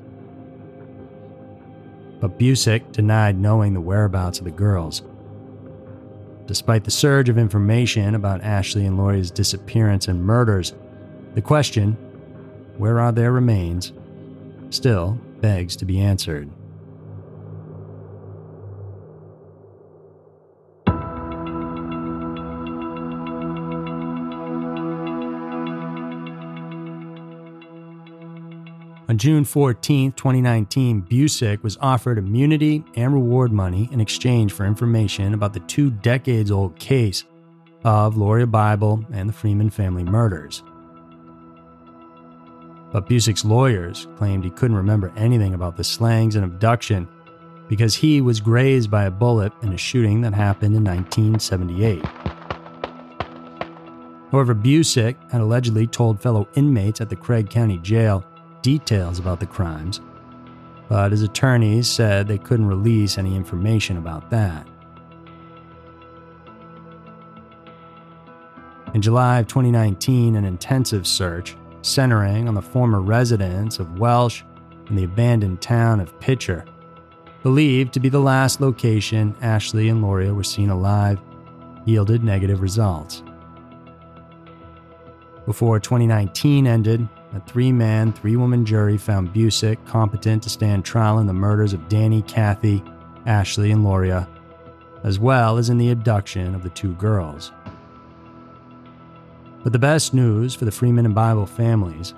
But 2.20 2.38
Busick 2.38 2.92
denied 2.92 3.38
knowing 3.38 3.74
the 3.74 3.80
whereabouts 3.80 4.38
of 4.38 4.44
the 4.44 4.50
girls 4.50 5.02
Despite 6.48 6.84
the 6.84 6.90
surge 6.90 7.28
of 7.28 7.36
information 7.36 8.14
about 8.14 8.42
Ashley 8.42 8.86
and 8.86 8.96
Lori's 8.96 9.30
disappearance 9.30 10.08
and 10.08 10.24
murders, 10.24 10.72
the 11.34 11.42
question, 11.42 11.92
where 12.78 12.98
are 12.98 13.12
their 13.12 13.32
remains, 13.32 13.92
still 14.70 15.20
begs 15.42 15.76
to 15.76 15.84
be 15.84 16.00
answered. 16.00 16.48
On 29.18 29.20
June 29.20 29.44
14, 29.44 30.12
2019, 30.12 31.02
Busick 31.02 31.60
was 31.64 31.76
offered 31.80 32.18
immunity 32.18 32.84
and 32.94 33.12
reward 33.12 33.50
money 33.50 33.88
in 33.90 34.00
exchange 34.00 34.52
for 34.52 34.64
information 34.64 35.34
about 35.34 35.52
the 35.52 35.58
two 35.58 35.90
decades 35.90 36.52
old 36.52 36.78
case 36.78 37.24
of 37.82 38.14
Lauria 38.14 38.48
Bible 38.48 39.04
and 39.12 39.28
the 39.28 39.32
Freeman 39.32 39.70
family 39.70 40.04
murders. 40.04 40.62
But 42.92 43.08
Busick's 43.08 43.44
lawyers 43.44 44.06
claimed 44.14 44.44
he 44.44 44.50
couldn't 44.50 44.76
remember 44.76 45.12
anything 45.16 45.52
about 45.52 45.76
the 45.76 45.82
slangs 45.82 46.36
and 46.36 46.44
abduction 46.44 47.08
because 47.66 47.96
he 47.96 48.20
was 48.20 48.38
grazed 48.38 48.88
by 48.88 49.06
a 49.06 49.10
bullet 49.10 49.52
in 49.62 49.72
a 49.72 49.76
shooting 49.76 50.20
that 50.20 50.32
happened 50.32 50.76
in 50.76 50.84
1978. 50.84 52.04
However, 54.30 54.54
Busick 54.54 55.16
had 55.32 55.40
allegedly 55.40 55.88
told 55.88 56.22
fellow 56.22 56.46
inmates 56.54 57.00
at 57.00 57.10
the 57.10 57.16
Craig 57.16 57.50
County 57.50 57.78
Jail 57.78 58.24
details 58.62 59.18
about 59.18 59.40
the 59.40 59.46
crimes, 59.46 60.00
but 60.88 61.12
his 61.12 61.22
attorneys 61.22 61.88
said 61.88 62.26
they 62.26 62.38
couldn't 62.38 62.66
release 62.66 63.18
any 63.18 63.36
information 63.36 63.96
about 63.96 64.30
that. 64.30 64.66
In 68.94 69.02
July 69.02 69.40
of 69.40 69.46
2019, 69.48 70.34
an 70.34 70.44
intensive 70.44 71.06
search 71.06 71.56
centering 71.82 72.48
on 72.48 72.54
the 72.54 72.62
former 72.62 73.00
residence 73.00 73.78
of 73.78 73.98
Welsh 73.98 74.42
in 74.88 74.96
the 74.96 75.04
abandoned 75.04 75.60
town 75.60 76.00
of 76.00 76.18
Pitcher, 76.20 76.64
believed 77.42 77.92
to 77.92 78.00
be 78.00 78.08
the 78.08 78.18
last 78.18 78.60
location 78.60 79.36
Ashley 79.40 79.88
and 79.88 80.02
Lauria 80.02 80.34
were 80.34 80.42
seen 80.42 80.70
alive, 80.70 81.20
yielded 81.84 82.24
negative 82.24 82.60
results. 82.60 83.22
Before 85.46 85.78
2019 85.78 86.66
ended, 86.66 87.08
a 87.34 87.40
three 87.40 87.72
man, 87.72 88.12
three 88.12 88.36
woman 88.36 88.64
jury 88.64 88.96
found 88.96 89.32
Busick 89.32 89.84
competent 89.86 90.42
to 90.44 90.50
stand 90.50 90.84
trial 90.84 91.18
in 91.18 91.26
the 91.26 91.32
murders 91.32 91.72
of 91.72 91.88
Danny, 91.88 92.22
Kathy, 92.22 92.82
Ashley, 93.26 93.70
and 93.70 93.84
Lauria, 93.84 94.26
as 95.04 95.18
well 95.18 95.58
as 95.58 95.68
in 95.68 95.78
the 95.78 95.90
abduction 95.90 96.54
of 96.54 96.62
the 96.62 96.70
two 96.70 96.94
girls. 96.94 97.52
But 99.62 99.72
the 99.72 99.78
best 99.78 100.14
news 100.14 100.54
for 100.54 100.64
the 100.64 100.72
Freeman 100.72 101.04
and 101.04 101.14
Bible 101.14 101.46
families 101.46 102.14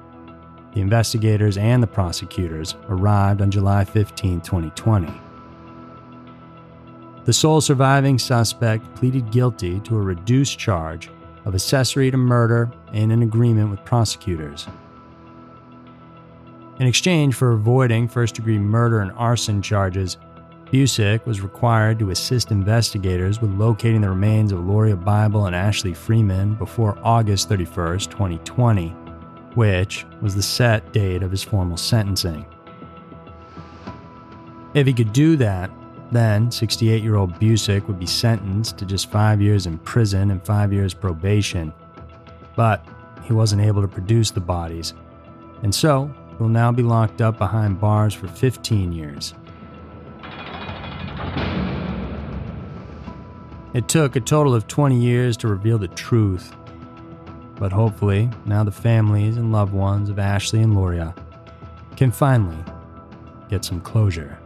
the 0.72 0.80
investigators 0.80 1.56
and 1.56 1.82
the 1.82 1.88
prosecutors 1.88 2.76
arrived 2.88 3.42
on 3.42 3.50
July 3.50 3.84
15, 3.84 4.40
2020. 4.40 5.12
The 7.24 7.32
sole 7.32 7.60
surviving 7.60 8.18
suspect 8.18 8.94
pleaded 8.94 9.32
guilty 9.32 9.80
to 9.80 9.96
a 9.96 10.00
reduced 10.00 10.58
charge 10.58 11.10
of 11.44 11.54
accessory 11.54 12.10
to 12.10 12.16
murder 12.16 12.70
in 12.92 13.10
an 13.10 13.22
agreement 13.22 13.70
with 13.70 13.84
prosecutors. 13.84 14.68
In 16.80 16.86
exchange 16.86 17.34
for 17.34 17.52
avoiding 17.52 18.08
first 18.08 18.36
degree 18.36 18.58
murder 18.58 19.00
and 19.00 19.12
arson 19.12 19.60
charges, 19.60 20.16
Busick 20.72 21.26
was 21.26 21.42
required 21.42 21.98
to 21.98 22.08
assist 22.08 22.50
investigators 22.50 23.38
with 23.42 23.50
locating 23.50 24.00
the 24.00 24.08
remains 24.08 24.50
of 24.50 24.60
Lauria 24.60 24.96
Bible 24.96 25.44
and 25.44 25.54
Ashley 25.54 25.92
Freeman 25.92 26.54
before 26.54 26.98
August 27.04 27.50
31, 27.50 27.98
2020, 27.98 28.88
which 29.56 30.06
was 30.22 30.34
the 30.34 30.42
set 30.42 30.90
date 30.94 31.22
of 31.22 31.30
his 31.30 31.42
formal 31.42 31.76
sentencing. 31.76 32.46
If 34.72 34.86
he 34.86 34.94
could 34.94 35.12
do 35.12 35.36
that, 35.36 35.70
then 36.10 36.50
68 36.50 37.02
year 37.02 37.16
old 37.16 37.34
Busick 37.34 37.88
would 37.88 38.00
be 38.00 38.06
sentenced 38.06 38.78
to 38.78 38.86
just 38.86 39.10
five 39.10 39.42
years 39.42 39.66
in 39.66 39.76
prison 39.80 40.30
and 40.30 40.42
five 40.46 40.72
years 40.72 40.94
probation. 40.94 41.74
But 42.56 42.82
he 43.22 43.34
wasn't 43.34 43.60
able 43.60 43.82
to 43.82 43.88
produce 43.88 44.30
the 44.30 44.40
bodies, 44.40 44.94
and 45.62 45.74
so 45.74 46.10
will 46.40 46.48
now 46.48 46.72
be 46.72 46.82
locked 46.82 47.20
up 47.20 47.38
behind 47.38 47.78
bars 47.80 48.14
for 48.14 48.26
15 48.26 48.92
years. 48.92 49.34
It 53.72 53.86
took 53.86 54.16
a 54.16 54.20
total 54.20 54.54
of 54.54 54.66
20 54.66 54.98
years 54.98 55.36
to 55.38 55.48
reveal 55.48 55.78
the 55.78 55.88
truth. 55.88 56.52
But 57.56 57.70
hopefully, 57.72 58.30
now 58.46 58.64
the 58.64 58.72
families 58.72 59.36
and 59.36 59.52
loved 59.52 59.72
ones 59.72 60.08
of 60.08 60.18
Ashley 60.18 60.60
and 60.62 60.74
Lauria 60.74 61.14
can 61.96 62.10
finally 62.10 62.64
get 63.48 63.64
some 63.64 63.80
closure. 63.80 64.38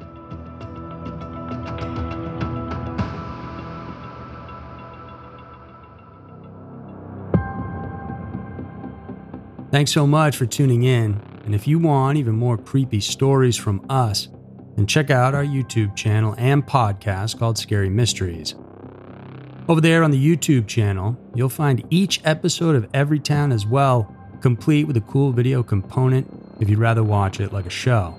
Thanks 9.70 9.90
so 9.90 10.06
much 10.06 10.36
for 10.36 10.46
tuning 10.46 10.82
in. 10.82 11.33
And 11.44 11.54
if 11.54 11.66
you 11.66 11.78
want 11.78 12.18
even 12.18 12.34
more 12.34 12.56
creepy 12.56 13.00
stories 13.00 13.56
from 13.56 13.84
us, 13.88 14.28
then 14.76 14.86
check 14.86 15.10
out 15.10 15.34
our 15.34 15.44
YouTube 15.44 15.94
channel 15.94 16.34
and 16.38 16.66
podcast 16.66 17.38
called 17.38 17.58
Scary 17.58 17.90
Mysteries. 17.90 18.54
Over 19.68 19.80
there 19.80 20.02
on 20.02 20.10
the 20.10 20.36
YouTube 20.36 20.66
channel, 20.66 21.16
you'll 21.34 21.48
find 21.48 21.86
each 21.90 22.20
episode 22.24 22.76
of 22.76 22.88
Every 22.92 23.18
Town 23.18 23.52
as 23.52 23.66
well, 23.66 24.14
complete 24.40 24.84
with 24.84 24.96
a 24.96 25.02
cool 25.02 25.32
video 25.32 25.62
component 25.62 26.28
if 26.60 26.68
you'd 26.68 26.78
rather 26.78 27.02
watch 27.02 27.40
it 27.40 27.52
like 27.52 27.66
a 27.66 27.70
show. 27.70 28.18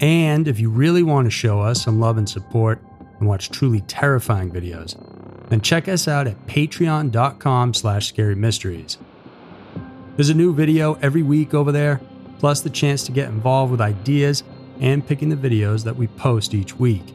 And 0.00 0.46
if 0.46 0.60
you 0.60 0.70
really 0.70 1.02
want 1.02 1.26
to 1.26 1.30
show 1.30 1.60
us 1.60 1.82
some 1.82 1.98
love 1.98 2.18
and 2.18 2.28
support 2.28 2.80
and 3.18 3.26
watch 3.26 3.50
truly 3.50 3.80
terrifying 3.82 4.50
videos, 4.50 4.94
then 5.48 5.60
check 5.60 5.88
us 5.88 6.06
out 6.06 6.26
at 6.26 6.46
patreon.com 6.46 7.74
slash 7.74 8.08
scary 8.08 8.34
mysteries. 8.34 8.98
There's 10.16 10.30
a 10.30 10.34
new 10.34 10.52
video 10.54 10.94
every 10.94 11.22
week 11.22 11.54
over 11.54 11.70
there, 11.70 12.00
plus 12.38 12.60
the 12.60 12.70
chance 12.70 13.04
to 13.04 13.12
get 13.12 13.28
involved 13.28 13.70
with 13.70 13.80
ideas 13.80 14.42
and 14.80 15.06
picking 15.06 15.28
the 15.28 15.36
videos 15.36 15.84
that 15.84 15.96
we 15.96 16.08
post 16.08 16.54
each 16.54 16.78
week. 16.78 17.14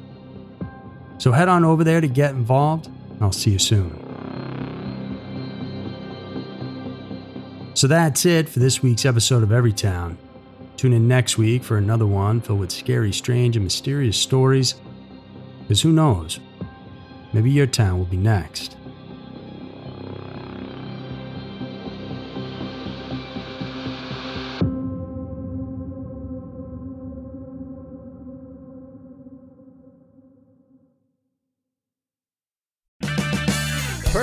So 1.18 1.32
head 1.32 1.50
on 1.50 1.66
over 1.66 1.84
there 1.84 2.02
to 2.02 2.08
get 2.08 2.32
involved 2.32 2.90
I'll 3.22 3.32
see 3.32 3.52
you 3.52 3.60
soon. 3.60 3.98
So 7.76 7.88
that's 7.88 8.26
it 8.26 8.50
for 8.50 8.60
this 8.60 8.82
week's 8.82 9.06
episode 9.06 9.44
of 9.44 9.50
Everytown. 9.50 10.18
Tune 10.76 10.94
in 10.94 11.08
next 11.08 11.38
week 11.38 11.64
for 11.64 11.78
another 11.78 12.08
one 12.08 12.42
filled 12.42 12.60
with 12.60 12.72
scary, 12.72 13.14
strange, 13.14 13.56
and 13.56 13.64
mysterious 13.64 14.18
stories. 14.18 14.76
Because 15.62 15.82
who 15.82 15.92
knows? 15.92 16.40
Maybe 17.32 17.52
your 17.52 17.68
town 17.68 18.00
will 18.00 18.06
be 18.06 18.18
next. 18.18 18.76